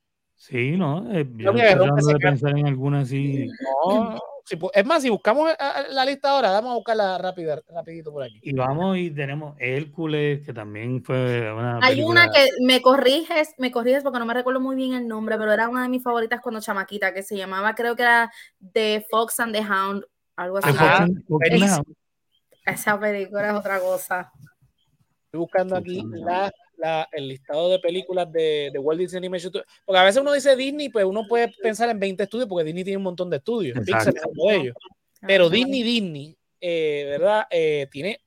[0.45, 3.47] Sí, no, eh, yo rompe tratando de pensar en alguna así.
[3.85, 7.17] No, si pu- es más, si buscamos a- a- la lista ahora, vamos a buscarla
[7.17, 8.39] rápida, rapidito por aquí.
[8.41, 12.23] Y vamos y tenemos Hércules, que también fue una Hay película.
[12.25, 15.53] una que me corriges, me corriges porque no me recuerdo muy bien el nombre, pero
[15.53, 18.29] era una de mis favoritas cuando chamaquita, que se llamaba, creo que era
[18.73, 20.03] The Fox and the Hound,
[20.35, 20.75] algo así.
[20.77, 21.07] Ah.
[22.65, 24.29] Esa película es otra cosa.
[25.25, 29.67] Estoy buscando aquí la, la- el listado de películas de, de Walt Disney Animation Studios.
[29.85, 32.83] Porque a veces uno dice Disney, pues uno puede pensar en 20 estudios, porque Disney
[32.83, 33.77] tiene un montón de estudios.
[33.85, 34.75] Pixar es uno de ellos.
[35.25, 35.49] Pero.
[35.49, 37.45] Disney, Disney, eh, ¿verdad?
[37.49, 38.19] Eh, tiene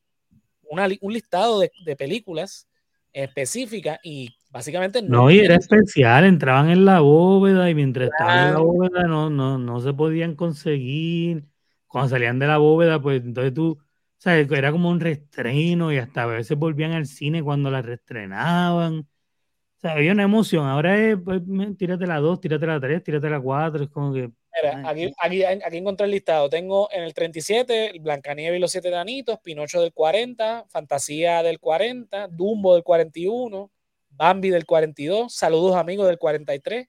[0.68, 2.66] una un listado de, de películas
[3.12, 8.48] específicas y básicamente No, y tiene- era especial, entraban en la bóveda y mientras estaban
[8.48, 11.44] en la bóveda no, no, no se podían conseguir.
[11.86, 13.78] Cuando salían de la bóveda, pues entonces tú,
[14.18, 17.82] o sea, era como un reestreno y hasta a veces volvían al cine cuando la
[17.82, 19.00] reestrenaban.
[19.00, 20.66] O sea, había una emoción.
[20.66, 21.42] Ahora es, pues,
[21.76, 24.30] tírate la 2, tírate la 3, tírate la 4, es como que...
[24.62, 26.48] Mira, aquí, aquí, aquí encontré el listado.
[26.48, 32.28] Tengo en el 37 Blancanieves y los siete danitos, Pinocho del 40, Fantasía del 40,
[32.28, 33.70] Dumbo del 41,
[34.08, 36.88] Bambi del 42, Saludos amigos del 43,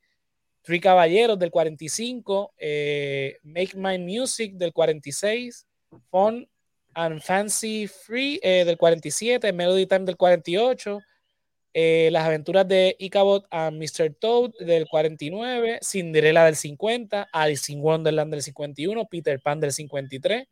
[0.62, 5.68] Three Caballeros del 45, eh, Make My Music del 46,
[6.10, 6.48] Fun
[6.98, 11.00] and Fancy Free eh, del 47, Melody Time del 48,
[11.74, 14.16] eh, Las aventuras de Ichabod and Mr.
[14.20, 20.48] Toad del 49, Cinderella del 50, Alice in Wonderland del 51, Peter Pan del 53,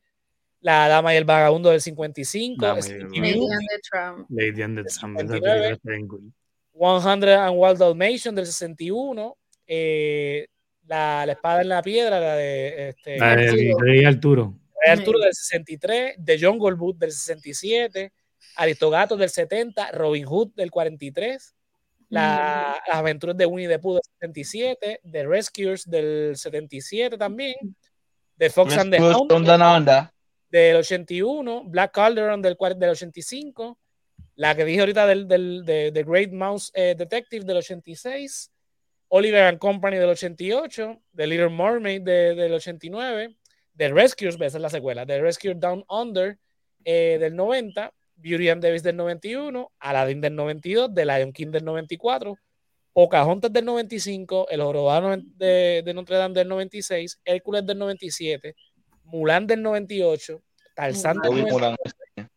[0.61, 4.29] La Dama y el Vagabundo del 55, Dama y el Sleepy Lady and the Tramp.
[4.29, 5.41] Lady and the del Tramp, esa 59.
[5.41, 6.33] película está bien cool.
[6.73, 9.35] 100 and Wild Dalmatian del 61,
[9.65, 10.47] eh,
[10.85, 13.79] la, la espada en la piedra, la de este, La del Arturo.
[13.79, 14.53] Rey Arturo.
[14.85, 18.11] Rey Arturo del 63, The Jungle Book del 67,
[18.57, 21.55] Aristogatos del 70, Robin Hood del 43,
[22.09, 27.55] la- Las aventuras de Winnie the Pooh del 77, The Rescuers del 77 también,
[28.37, 29.29] The Fox and the Hound
[30.51, 33.77] del 81, Black Calderon del, cuar- del 85,
[34.35, 38.51] la que dije ahorita del, del de, The Great Mouse eh, Detective del 86,
[39.09, 43.35] Oliver and Company del 88, The Little Mermaid de- del 89,
[43.77, 46.37] The Rescuers, esa es la secuela, The Rescue Down Under
[46.83, 51.47] eh, del 90, Beauty and the Beast del 91, Aladdin del 92, The Lion King
[51.51, 52.37] del 94,
[52.93, 58.55] Pocahontas del 95, El Jorobado de, de Notre Dame del 96, Hércules del 97,
[59.03, 60.41] Mulan del 98,
[60.75, 61.75] Tarzán del vi 99,
[62.15, 62.29] Mulan.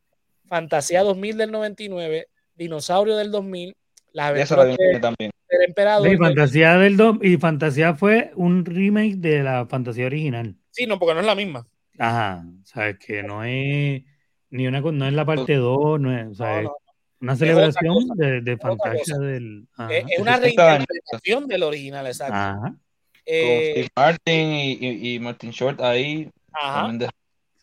[0.49, 3.77] Fantasía 2000 del 99, Dinosaurio del 2000,
[4.13, 5.31] Las Y esa la aventuras vi de- también.
[5.49, 6.07] del emperador.
[6.07, 10.57] Y del- Fantasía del 2 y Fantasía fue un remake de la Fantasía original.
[10.79, 11.67] Sí, no, porque no es la misma.
[11.99, 14.03] Ajá, sabes que no es
[14.51, 16.77] ni una no es la parte 2, no es, o sea, No, es no,
[17.21, 20.87] una celebración de, de Fantasía del ajá, Es, es una 60 años.
[20.89, 22.35] reinterpretación del original, exacto.
[22.35, 22.79] ajá, Con
[23.27, 26.31] Eh, Steve Martin y, y, y Martin Short ahí.
[26.53, 26.93] ajá.
[26.93, 27.09] de-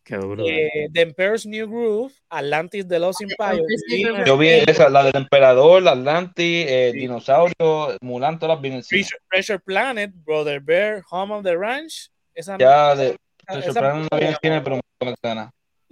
[0.04, 0.44] qué duro.
[0.46, 3.64] Eh, The Emperor's New Groove, Atlantis The Lost Empire.
[3.66, 7.00] Christopher Lina- Yo vi esa, la del Emperador, Atlantis, eh, Sí.
[7.00, 9.02] Dinosaurio, Mulan, todas las vi en el cine.
[9.02, 12.12] Treasure, Treasure Planet, Brother Bear, Home of the Ranch.
[12.36, 15.50] Esa, Ya de esa- se esa- sorprenden no vi en el cine, pero me ganas.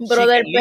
[0.08, 0.52] Brother Sí,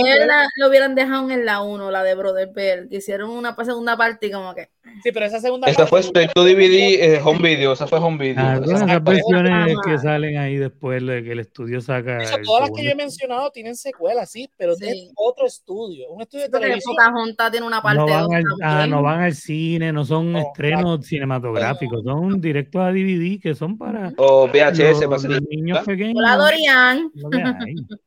[0.57, 4.27] lo hubieran dejado en la 1, la de Brother Bear, que hicieron una segunda parte
[4.27, 4.69] y como que.
[5.01, 7.99] Sí, pero esa segunda Esa fue parte- straight to DVD, eh, home video, esa fue
[7.99, 8.43] home video.
[8.45, 12.35] Ah, Esa fue- esas versiones que salen ahí después de que el estudio saca Eso,
[12.37, 14.85] el todas las que yo he mencionado tienen secuelas, sí, pero Sí.
[14.87, 16.95] es otro estudio, un estudio de televisión.
[16.95, 20.39] Pocahontas tiene una parte no van, al, ah, no van al cine, no son No,
[20.39, 25.79] estrenos cinematográficos, son directos a DVD que son para O VHS, los, para los niños
[25.85, 26.15] pequeños.
[26.17, 27.09] Hola Dorian.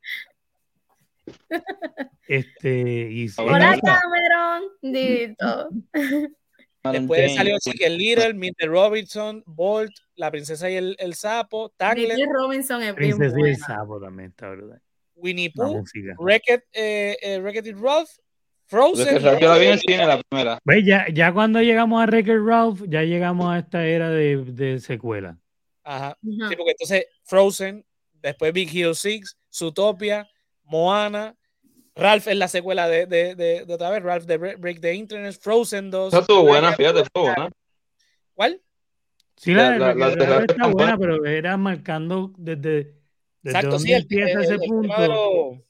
[2.27, 4.63] Este, y Hola, Cameron.
[4.81, 5.69] Dito.
[6.91, 8.69] Después salió Chicken Little, Mr.
[8.69, 13.27] Robinson, Bolt, La Princesa y el, el Sapo, Tanglet, Vicky Robinson es bien Princesa y
[13.27, 13.57] el buena.
[13.65, 14.81] sapo también está brutal.
[15.15, 15.83] Winnie Pooh.
[16.19, 18.09] Wreck-It eh, eh, Wreck-It Ralph,
[18.67, 19.19] Frozen.
[19.19, 20.59] yo la vi en el cine la primera.
[20.63, 24.79] Ve, ya, ya cuando llegamos a Wreck-It Ralph, ya llegamos a esta era de, de
[24.79, 25.37] secuela.
[25.83, 26.09] Ajá.
[26.09, 26.17] Ajá.
[26.21, 30.29] Sí, porque entonces Frozen, después Big Hero 6, Zootopia,
[30.63, 31.35] Moana,
[31.97, 35.37] Ralph es la secuela de, de, de, de otra vez, Ralph de Break the Internet,
[35.39, 36.13] Frozen 2.
[36.13, 37.49] Esa estuvo buena, fíjate, estuvo buena.
[38.33, 38.61] ¿Cuál?
[39.35, 42.95] Sí, la, La- la, la- la Wreck-It de Ralph está buena, pero era marcando desde,
[43.41, 45.01] desde Exacto, sí, el, empieza el- ese el punto.
[45.01, 45.63] de, lo-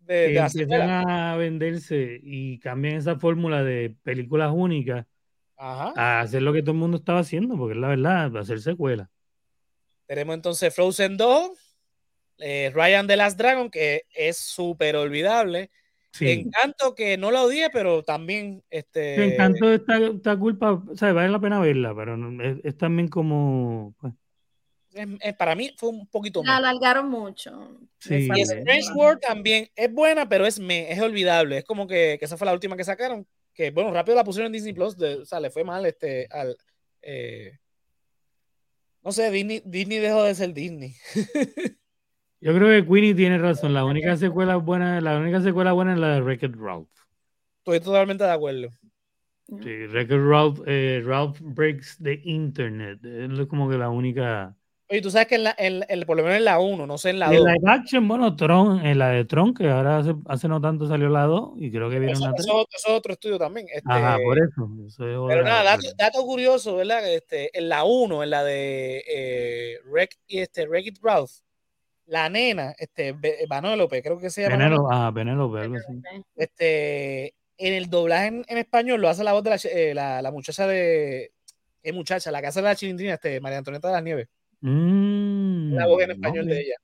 [0.00, 5.06] de, de que empiezan a venderse y cambian esa fórmula de películas únicas
[5.56, 5.92] Ajá.
[5.96, 9.08] a hacer lo que todo el mundo estaba haciendo, porque es la verdad, hacer secuela.
[10.06, 11.50] Tenemos entonces Frozen 2,
[12.40, 15.70] eh, Ryan the Last Dragon, que es súper olvidable.
[16.12, 16.28] Sí.
[16.28, 21.12] Encanto, que no la odié, pero también este, Sí, Encanto está, está culpa, o sea,
[21.12, 24.12] vale la pena verla, pero es, es también como pues,
[24.92, 26.58] es- es- para mí fue un poquito La más.
[26.58, 27.78] alargaron mucho.
[28.00, 28.28] Sí.
[28.34, 31.58] Y Strange World también es buena, pero es me, es olvidable.
[31.58, 33.24] Es como que, que esa fue la última que sacaron.
[33.54, 34.96] Que bueno, rápido la pusieron en Disney Plus.
[34.96, 36.56] de- o sea, le fue mal este al.
[37.02, 37.56] eh,
[39.02, 40.94] no sé, Disney, Disney dejó de ser Disney.
[42.40, 43.74] Yo creo que Queenie tiene razón.
[43.74, 46.88] La única secuela buena, la única secuela buena es la de Wreck-It Ralph.
[47.58, 48.68] Estoy totalmente de acuerdo.
[49.48, 53.04] Sí, Wreck-It Ralph, eh, Ralph Breaks the Internet.
[53.04, 54.54] Es como que la única.
[54.88, 56.98] Oye, tú sabes que en la, en, en- por lo menos en la 1, no
[56.98, 57.46] sé en la Y en 2.
[57.46, 61.08] live action, bueno, Tron, en la de Tron, que ahora hace, hace no tanto salió
[61.08, 62.46] la 2 y creo que viene Eso, eso 3.
[62.46, 63.66] es otro, eso es otro estudio también.
[63.72, 64.68] este, Ajá, por eso.
[64.86, 67.12] eso es Pero nada, dato, dato curioso, ¿verdad?
[67.12, 71.30] Este, en la 1, en la de eh, Wreck, y este, Wreck It Ralph,
[72.10, 73.14] la nena, este,
[73.48, 74.56] Vanellope, creo que se llama.
[74.58, 76.02] Penélope, ah, Penélope, algo así.
[76.36, 80.20] este, en el doblaje en, en español lo hace la voz de la, eh, la,
[80.20, 81.32] la muchacha de.
[81.82, 82.30] ¿Qué muchacha?
[82.30, 84.28] La que hace la chilindrina, este, María Antonieta de las Nieves.
[84.60, 86.74] Mm, La voz en español de ella.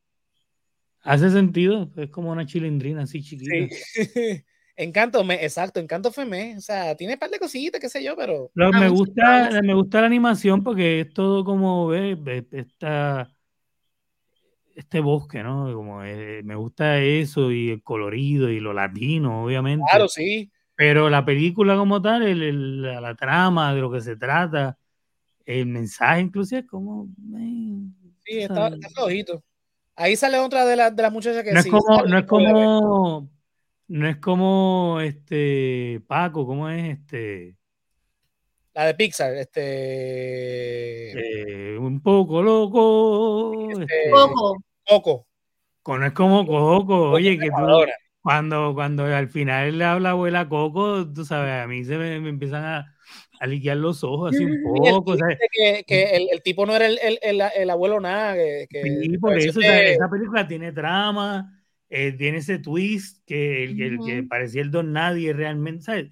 [1.02, 3.52] Hace sentido, es como una chilindrina así chiquita.
[3.54, 3.68] Sí.
[4.78, 6.54] Encanto, me, exacto, Encanto Femé.
[6.56, 8.50] O sea, tiene un par de cositas, qué sé yo, pero.
[8.54, 13.30] Lo- Ah, me, gusta, me gusta la animación porque es todo como ve, ve- esta,
[14.76, 15.72] este bosque, ¿no?
[15.74, 19.84] Como, eh, me gusta eso y el colorido y lo latino, obviamente.
[19.90, 20.50] Claro, sí.
[20.74, 24.78] Pero la película como tal, el- el- la, la trama de lo que se trata,
[25.46, 27.08] el mensaje inclusive es como...
[28.24, 29.42] Sí, está, está flojito.
[29.94, 33.30] Ahí sale otra de, las de las muchachas que No es como, no es como,
[33.88, 37.56] no es como este Paco, ¿cómo es este?
[38.74, 39.62] La de Pixar, este.
[41.12, 43.70] Eh, un poco loco.
[43.70, 44.58] Este, este, Coco.
[44.86, 45.26] Coco.
[45.82, 47.56] con- no es como Coco, oye, que tú,
[48.20, 52.28] cuando, cuando al final le habla abuela Coco, tú sabes, a mí se me, me
[52.30, 52.96] empiezan a,
[53.38, 55.38] a liquear los ojos así un el poco, chiste ¿sabes?
[55.52, 58.34] que, que el, el tipo no era el, el, el, el abuelo nada.
[58.34, 62.58] Que, que Sí, por eso, o que- sea, esa película tiene trama, eh, tiene ese
[62.58, 66.10] twist que, el, que- el parecía el don nadie realmente, ¿sabes?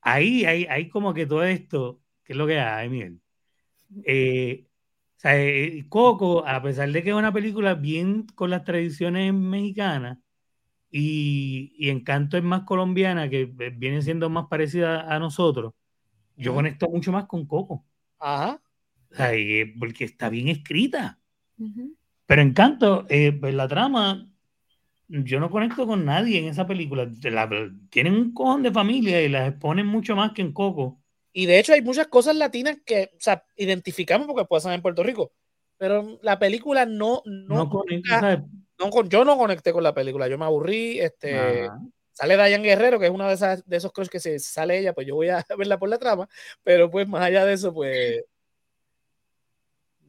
[0.00, 3.20] Ahí hay, hay como que todo esto, que es lo que hay, Miguel.
[4.06, 4.66] Eh,
[5.22, 10.18] sea, eh, Coco, a pesar de que es una película bien con las tradiciones mexicanas
[10.90, 15.74] y, y Encanto es más colombiana, que viene siendo más parecida a nosotros,
[16.36, 17.86] yo conecto mucho más con Coco,
[18.18, 18.60] Ajá.
[19.10, 21.18] o sea, eh, porque está bien escrita.
[22.26, 24.28] Pero Encanto, eh, pues la trama,
[25.08, 27.10] yo no conecto con nadie en esa película.
[27.24, 27.50] La-
[27.90, 31.01] tienen un cojón de familia y las exponen mucho más que en Coco.
[31.32, 35.02] Y de hecho hay muchas cosas latinas que, o sea, identificamos porque pasan en Puerto
[35.02, 35.32] Rico.
[35.78, 37.70] Pero la película no, no, No,
[38.78, 40.28] no con- yo no conecté con la película.
[40.28, 41.00] Yo me aburrí.
[41.00, 41.68] Este,
[42.12, 44.92] sale Dayan Guerrero, que es una de esas de esos crush que se sale ella,
[44.92, 46.28] pues yo voy a verla por la trama.
[46.62, 48.24] Pero pues más allá de eso, pues.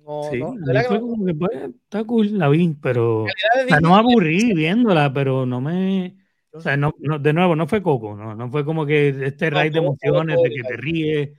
[0.06, 0.54] No, Sí, no,
[0.88, 1.52] fue como que, pues,
[1.86, 3.24] está cool, la vi, pero...
[3.24, 3.28] O
[3.70, 6.18] sea, no me aburrí viéndola, pero no me...
[6.54, 9.50] O sea, no, no- de nuevo, no fue Coco, no, no fue como que este
[9.52, 11.30] No, raid de emociones, de que te ríes.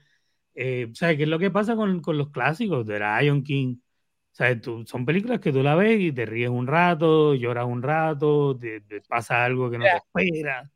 [0.55, 3.77] Eh, o sea, ¿qué es lo que pasa con, con los clásicos de Lion King?
[4.33, 7.65] O sea, tú- son películas que tú la ves y te ríes un rato, lloras
[7.67, 9.99] un rato, te, te pasa algo que no te Mira.
[9.99, 10.69] esperas.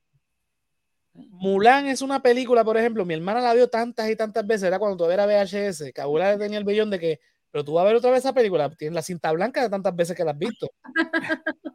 [1.13, 4.79] Mulan es una película, por ejemplo, mi hermana la vio tantas y tantas veces, era
[4.79, 7.19] cuando todavía era VHS, que abuela tenía el bellón de que,
[7.51, 9.95] pero tú vas a ver otra vez esa película, tienes la cinta blanca de tantas
[9.95, 10.69] veces que la has visto.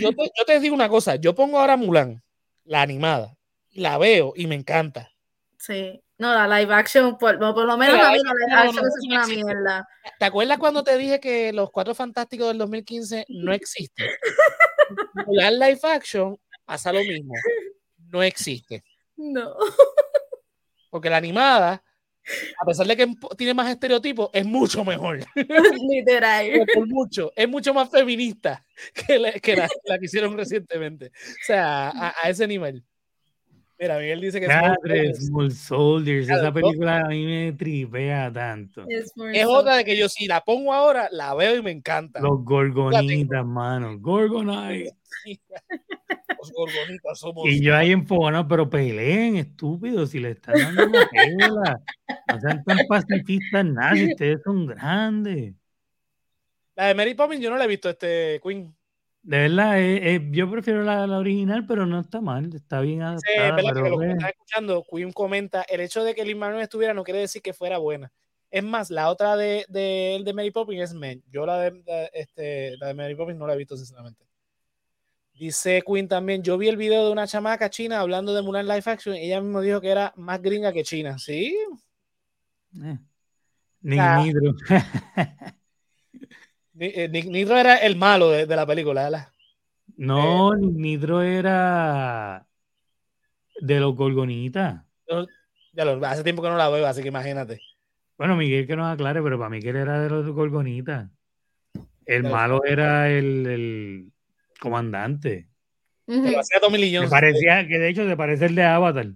[0.00, 2.20] Yo te, yo te digo una cosa, yo pongo ahora Mulan,
[2.64, 3.36] la animada,
[3.70, 5.12] la veo y me encanta.
[5.56, 6.02] Sí.
[6.18, 8.84] No, la live action, por, por lo menos La live la live action no, action
[9.08, 9.88] no, es una mierda.
[10.18, 14.06] ¿Te acuerdas cuando te dije que los Cuatro Fantásticos del 2015 no existen?
[15.26, 17.32] Mulan Live Action pasa lo mismo,
[18.08, 18.84] no existe.
[19.16, 19.54] No.
[20.90, 21.82] Porque la animada,
[22.60, 25.20] a pesar de que tiene más estereotipos, es mucho mejor.
[25.90, 26.66] Literal.
[26.74, 28.64] Por mucho, es mucho más feminista
[28.94, 31.06] que la que, la, la que hicieron recientemente.
[31.06, 32.84] O sea, a, a ese nivel.
[33.80, 38.84] Mira, Miguel dice que Small Small Soldiers, Claro, esa película a mí me tripea tanto.
[38.86, 39.10] Es,
[39.46, 42.20] otra de que yo si la pongo ahora, la veo y me encanta.
[42.20, 43.98] Los gorgonitas, mano.
[43.98, 44.92] Gorgonite.
[46.54, 47.48] Gorgonitas somos.
[47.48, 51.80] Y yo ahí enfogado, pero peleen, estúpidos, si le están dando una pela.
[52.32, 55.54] No sean tan pacifistas, nada, si ustedes son grandes.
[56.76, 58.74] La de Mary Poppins yo no la he visto, este Queen.
[59.22, 63.00] De verdad, eh, eh, yo prefiero la, la original, pero no está mal, está bien
[63.00, 63.04] Sí,
[63.38, 63.56] adaptada.
[63.56, 66.94] que pero, lo que estás escuchando, Queen comenta, el hecho de que Lin Manuel estuviera
[66.94, 68.10] no quiere decir que fuera buena.
[68.50, 71.22] Es más, la otra de, de, de Mary Poppins es Men.
[71.30, 74.24] Yo la de, de- este, la de Mary Poppins no la he visto, sinceramente.
[75.40, 78.82] Dice Queen también, yo vi el video de una chamaca china hablando de Mulan Live
[78.84, 81.18] Action y ella mismo dijo que era más gringa que china.
[81.18, 81.56] Sí,
[82.84, 82.98] eh.
[83.80, 84.22] Ni Ah.
[84.22, 84.52] Nitro.
[86.74, 89.28] Ni- eh, Nick Nitro era el malo de, de la película, ¿verdad?
[89.96, 92.46] no, Ni Nitro era
[93.62, 94.84] de los Gorgonitas.
[95.72, 97.62] Ya lo, hace tiempo que no la veo, así que imagínate.
[98.18, 101.08] Bueno, Miguel que nos aclare, pero para mí que él era de los Gorgonitas.
[102.04, 104.12] El malo era el, el
[104.60, 105.48] comandante.
[106.06, 109.06] Lo hacía Tommy Lee Me parecía que de hecho se parece el de Avatar.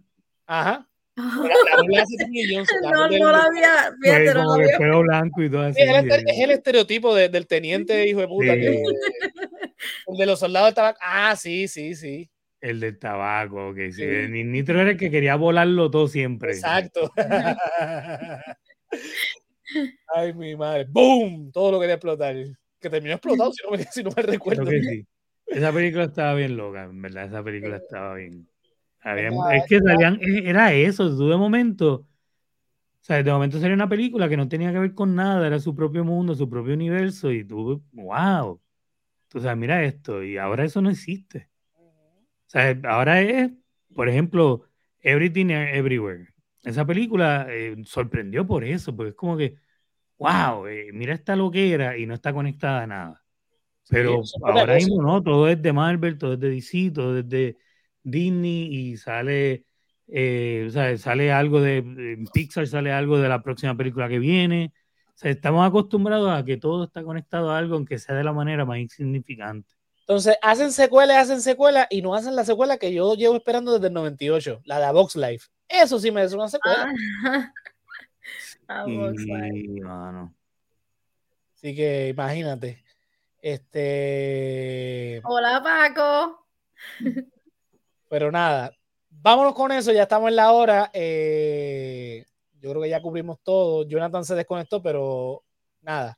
[0.47, 0.89] Ajá.
[1.17, 1.45] No,
[3.09, 4.79] no la había, fíjate, Fue no había.
[4.79, 5.81] pelo blanco y todo así.
[5.81, 8.55] Sí, es, el, este- es el estereotipo de- del teniente hijo de puta.
[8.55, 8.61] Sí.
[8.61, 8.83] que-
[10.09, 10.99] el de los soldados del tabaco.
[11.03, 12.29] Ah, sí, sí, sí.
[12.61, 13.77] El del tabaco, ok.
[13.87, 13.93] Sí.
[13.93, 14.03] Sí.
[14.03, 16.53] El Nitro era el que quería volarlo todo siempre.
[16.53, 17.13] Exacto.
[20.15, 20.87] Ay, mi madre.
[20.89, 21.51] ¡Boom!
[21.53, 22.35] Todo lo quería explotar.
[22.81, 24.65] Que terminó explotado, si no me, si no me Creo recuerdo.
[24.67, 25.07] que sí.
[25.55, 27.27] Esa película estaba bien loca, en verdad.
[27.27, 28.49] Esa película estaba bien.
[29.03, 31.09] Había- es que salían, e, era eso.
[31.17, 32.07] Tú de momento, o
[33.01, 35.75] sea, de momento salía una película que no tenía que ver con nada, era su
[35.75, 38.61] propio mundo, su propio universo, y tú, wow.
[39.29, 41.51] Tú sabes, mira esto, y ahora eso no existe.
[42.47, 43.51] O sea, ahora es,
[43.95, 44.65] por ejemplo,
[45.01, 46.29] Everything Everywhere.
[46.63, 49.57] Esa película eh, sorprendió por eso, porque es como que,
[50.19, 53.24] wow, eh, mira esta loquera y no está conectada a nada.
[53.89, 57.57] Pero ahora mismo no, todo es de Marvel, todo es de DC, todo es de
[58.03, 59.65] Disney y sale,
[60.09, 64.73] eh, o sea, sale algo de, Pixar, sale algo de la próxima película que viene.
[65.09, 68.33] O sea, estamos acostumbrados a que todo está conectado a algo, aunque sea de la
[68.33, 69.69] manera más insignificante.
[70.01, 73.87] Entonces, hacen secuelas, hacen secuelas y no hacen la secuela que yo llevo esperando desde
[73.89, 75.49] el 98, la de Box Life.
[75.69, 76.93] Eso sí me es una secuela.
[77.25, 77.51] Ah,
[78.87, 80.35] Y, mano,
[81.55, 82.84] Así que imagínate.
[83.45, 85.21] Este.
[85.23, 86.47] Hola, Paco.
[88.09, 88.73] Pero nada,
[89.11, 90.91] vámonos con eso, ya estamos en la hora.
[90.95, 92.25] eh,
[92.59, 93.87] yo creo que ya cubrimos todo.
[93.87, 95.45] Jonathan se desconectó, pero
[95.83, 96.17] nada.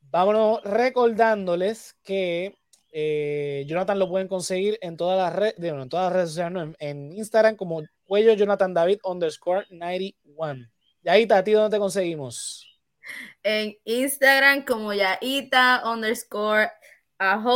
[0.00, 2.58] Vámonos recordándoles que
[2.90, 6.62] eh, Jonathan lo pueden conseguir en todas las redes, en todas las redes sociales, no,
[6.62, 10.66] en, en Instagram como cuello Jonathan David underscore 91.
[11.04, 12.73] Y ahí, ¿a ti dónde te conseguimos?
[13.42, 16.70] En Instagram como Yaita underscore
[17.18, 17.46] AJ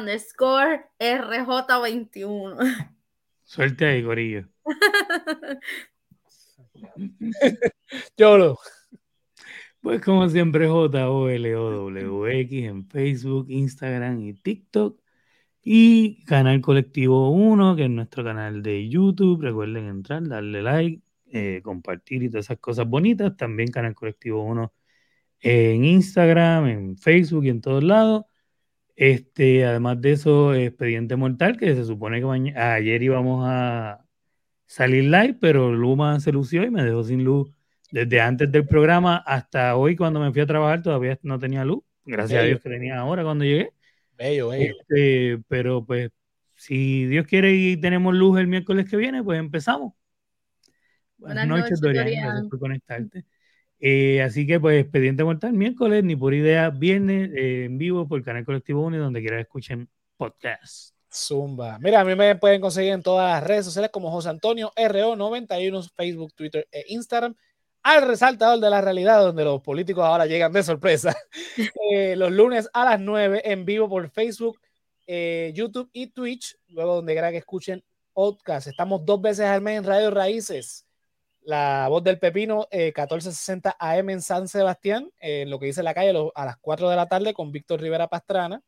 [0.00, 2.94] underscore RJ21.
[3.44, 4.48] suerte ahí, Corillo.
[8.16, 8.58] Yolo.
[9.80, 14.98] Pues como siempre, J-O-L-O-W-X en Facebook, Instagram y TikTok.
[15.62, 19.42] Y Canal Colectivo 1, que es nuestro canal de YouTube.
[19.42, 23.36] Recuerden entrar, darle like, eh, compartir y todas esas cosas bonitas.
[23.36, 24.72] También Canal Colectivo 1
[25.44, 28.24] en Instagram, en Facebook y en todos lados.
[28.96, 34.06] Este, además de eso, Expediente Mortal, que se supone que ayer íbamos a
[34.66, 37.52] salir live, pero Luma se lució y me dejó sin luz
[37.90, 41.84] desde antes del programa hasta hoy cuando me fui a trabajar todavía no tenía luz.
[42.06, 42.46] Gracias a.
[42.46, 43.70] Dios que tenía ahora cuando llegué.
[44.16, 44.74] Bello, bello.
[44.80, 46.10] Este, pero pues
[46.56, 49.92] si Dios quiere y tenemos luz el miércoles que viene, pues empezamos.
[51.18, 52.04] Buenas, Buenas noches, noches, Dorian.
[52.04, 52.24] Dorian.
[52.24, 53.24] Gracias por conectarte.
[53.80, 58.22] Eh, así que pues expediente mortal miércoles, ni por idea, viernes eh, en vivo por
[58.22, 60.94] Canal Colectivo 1 y donde quiera escuchen podcast.
[61.12, 61.78] Zumba.
[61.78, 65.90] Mira, a mí me pueden conseguir en todas las redes sociales como José Antonio RO91,
[65.94, 67.34] Facebook, Twitter e Instagram.
[67.82, 71.14] Al resaltador de la realidad, donde los políticos ahora llegan de sorpresa.
[71.92, 74.58] Eh, los lunes a las 9 en vivo por Facebook,
[75.06, 76.56] YouTube y Twitch.
[76.68, 78.68] Luego, donde quiera que escuchen podcast.
[78.68, 80.83] Estamos dos veces al mes en Radio Raíces.
[81.44, 85.92] La voz del Pepino, eh, 1460 AM en San Sebastián, en lo que dice la
[85.92, 88.62] calle a las 4 de la tarde con Víctor Rivera Pastrana.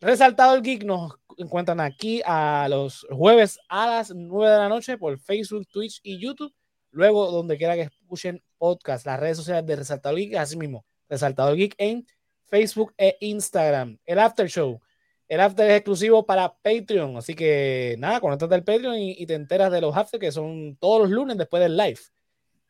[0.00, 4.98] Resaltado el Geek nos encuentran aquí a los jueves a las 9 de la noche
[4.98, 6.54] por Facebook, Twitch y YouTube.
[6.90, 11.56] Luego, donde quiera que escuchen podcast, las redes sociales de Resaltador Geek, así mismo, Resaltador
[11.56, 12.06] Geek en
[12.44, 13.98] Facebook e Instagram.
[14.04, 14.80] El After Show.
[15.28, 19.34] El After es exclusivo para Patreon, así que nada, conéctate al Patreon y, y te
[19.34, 21.98] enteras de los After que son todos los lunes después del live.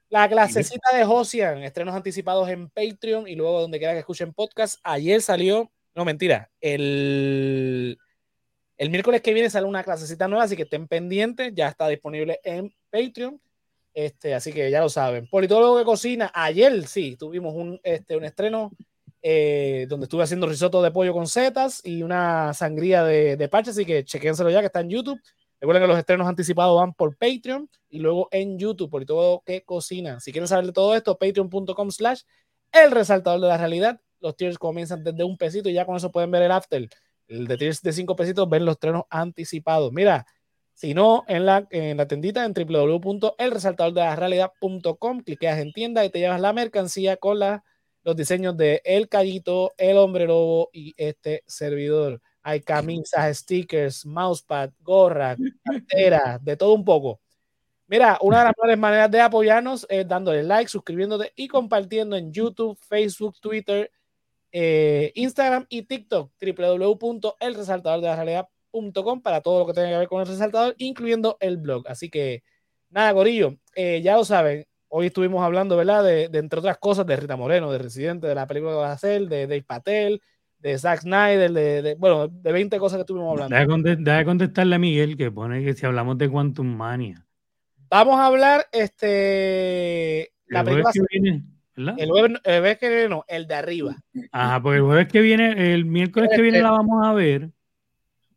[0.09, 4.79] La clasecita de Josian, estrenos anticipados en Patreon y luego donde quiera que escuchen podcast.
[4.85, 7.99] Ayer salió, no mentira, el,
[8.79, 12.41] el miércoles que viene sale una clasecita nueva, así que estén pendientes, ya está disponible
[12.45, 13.41] en Patreon.
[13.95, 15.27] Este, así que ya lo saben.
[15.27, 18.71] Politólogo que cocina, ayer sí, tuvimos un, este, un estreno
[19.23, 23.71] eh, donde estuve haciendo risotto de pollo con setas y una sangría de, de parche,
[23.71, 25.21] así que chequénselo ya que está en YouTube.
[25.61, 29.63] Recuerden que los estrenos anticipados van por Patreon y luego en YouTube, por todo que
[29.63, 30.21] cocina.
[30.21, 32.23] Si quieren saber de todo esto, patreon.com slash
[32.73, 34.01] el resaltador de la realidad.
[34.21, 36.89] Los tiers comienzan desde un pesito y ya con eso pueden ver el after.
[37.29, 39.93] El de tiers de cinco pesitos, ven los estrenos anticipados.
[39.93, 40.27] Mira,
[40.75, 46.41] si no, en la, en la tendita en www.elresaltadordelarealidad.com, cliqueas en tienda y te llevas
[46.41, 47.65] la mercancía con la,
[48.07, 52.23] los diseños de El Callito, El Hombre Lobo y este servidor.
[52.41, 57.21] Hay camisas, stickers, mousepad, gorra, cartera, de todo un poco.
[57.89, 62.33] Mira, una de las mejores maneras de apoyarnos es dándole like, suscribiéndote y compartiendo en
[62.33, 63.91] YouTube, Facebook, Twitter,
[64.53, 70.77] eh, Instagram y TikTok, www.elresaltadordelarealidad.com para todo lo que tenga que ver con el resaltador,
[70.79, 71.89] incluyendo el blog.
[71.89, 72.45] Así que,
[72.89, 74.65] nada, Gorillo, eh, ya lo saben,
[74.99, 76.03] hoy estuvimos hablando, ¿verdad?
[76.03, 78.89] De, de, entre otras cosas, de Rita Moreno, de Residente, de la película que va
[78.89, 80.23] a hacer, de Dave Patel,
[80.59, 83.55] de Zack Snyder, de, de, bueno, de 20 cosas que estuvimos hablando.
[83.55, 87.27] Deja, contest deja contestarle a Miguel que pone que si hablamos de Quantum Mania.
[87.91, 91.45] Vamos a hablar, este, la el película, jueves que viene,
[91.77, 91.95] ¿verdad?
[91.99, 93.97] el jueves, el jueves que viene, no, el de arriba.
[94.33, 97.51] Ajá, porque el jueves que viene, el miércoles que viene la vamos a ver.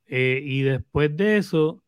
[0.08, 1.82] Eh, y después de eso,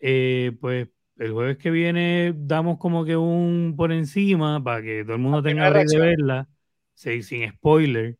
[0.00, 0.88] eh, pues
[1.22, 5.42] el jueves que viene damos como que un por encima para que todo el mundo
[5.42, 6.48] tenga break de verla,
[6.94, 8.16] sí, sin spoiler.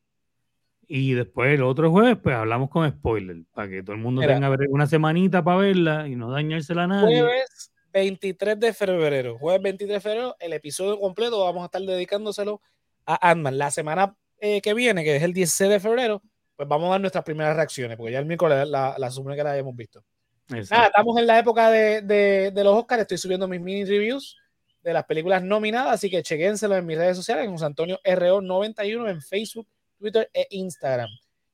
[0.87, 4.35] Y después el otro jueves, pues hablamos con spoiler, para que todo el mundo Mira.
[4.35, 7.23] tenga una semanita para verla y no dañársela a nadie.
[7.23, 9.39] Jueves 23 de febrero.
[9.39, 12.61] Jueves 23 de febrero, el episodio completo vamos a estar dedicándoselo
[13.07, 13.59] a Ant-Man.
[13.59, 16.23] La semana eh, que viene, que es el 16 de febrero,
[16.55, 19.43] pues vamos a dar nuestras primeras reacciones, porque ya el miércoles la, la supone que
[19.43, 20.05] la habíamos visto.
[20.71, 23.03] Nada, estamos en la época de, de- de los Oscars.
[23.03, 24.37] Estoy subiendo mis mini reviews
[24.83, 29.11] de las películas nominadas, así que chequénselo en mis redes sociales, en José Antonio RO91
[29.11, 29.69] en Facebook,
[29.99, 31.09] Twitter e Instagram.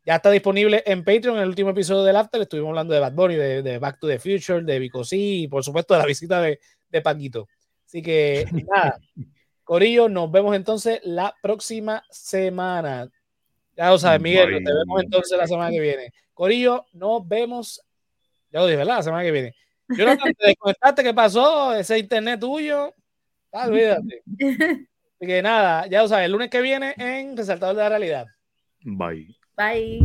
[0.05, 2.41] Ya está disponible en Patreon en el último episodio del After.
[2.41, 5.62] Estuvimos hablando de Bad Bunny, de, de Back to the Future, de Vico y por
[5.62, 6.59] supuesto de la visita de,
[6.89, 7.47] de Paquito.
[7.86, 8.99] Así que nada,
[9.64, 13.11] Corillo, nos vemos entonces la próxima semana.
[13.76, 16.12] Ya lo sabes, Miguel, nos vemos entonces la semana que viene.
[16.32, 17.82] Corillo, nos vemos.
[18.51, 18.96] Ya lo dije, ¿verdad?
[18.96, 19.55] La semana que viene.
[19.88, 21.74] Jonathan, te desconectaste, ¿qué pasó?
[21.74, 22.94] Ese internet tuyo.
[23.53, 24.22] Ah, olvídate.
[24.40, 24.86] Así
[25.26, 28.26] que nada, ya lo sabes, el lunes que viene en Resaltador de la Realidad.
[28.82, 29.34] Bye.
[29.57, 30.01] Bye.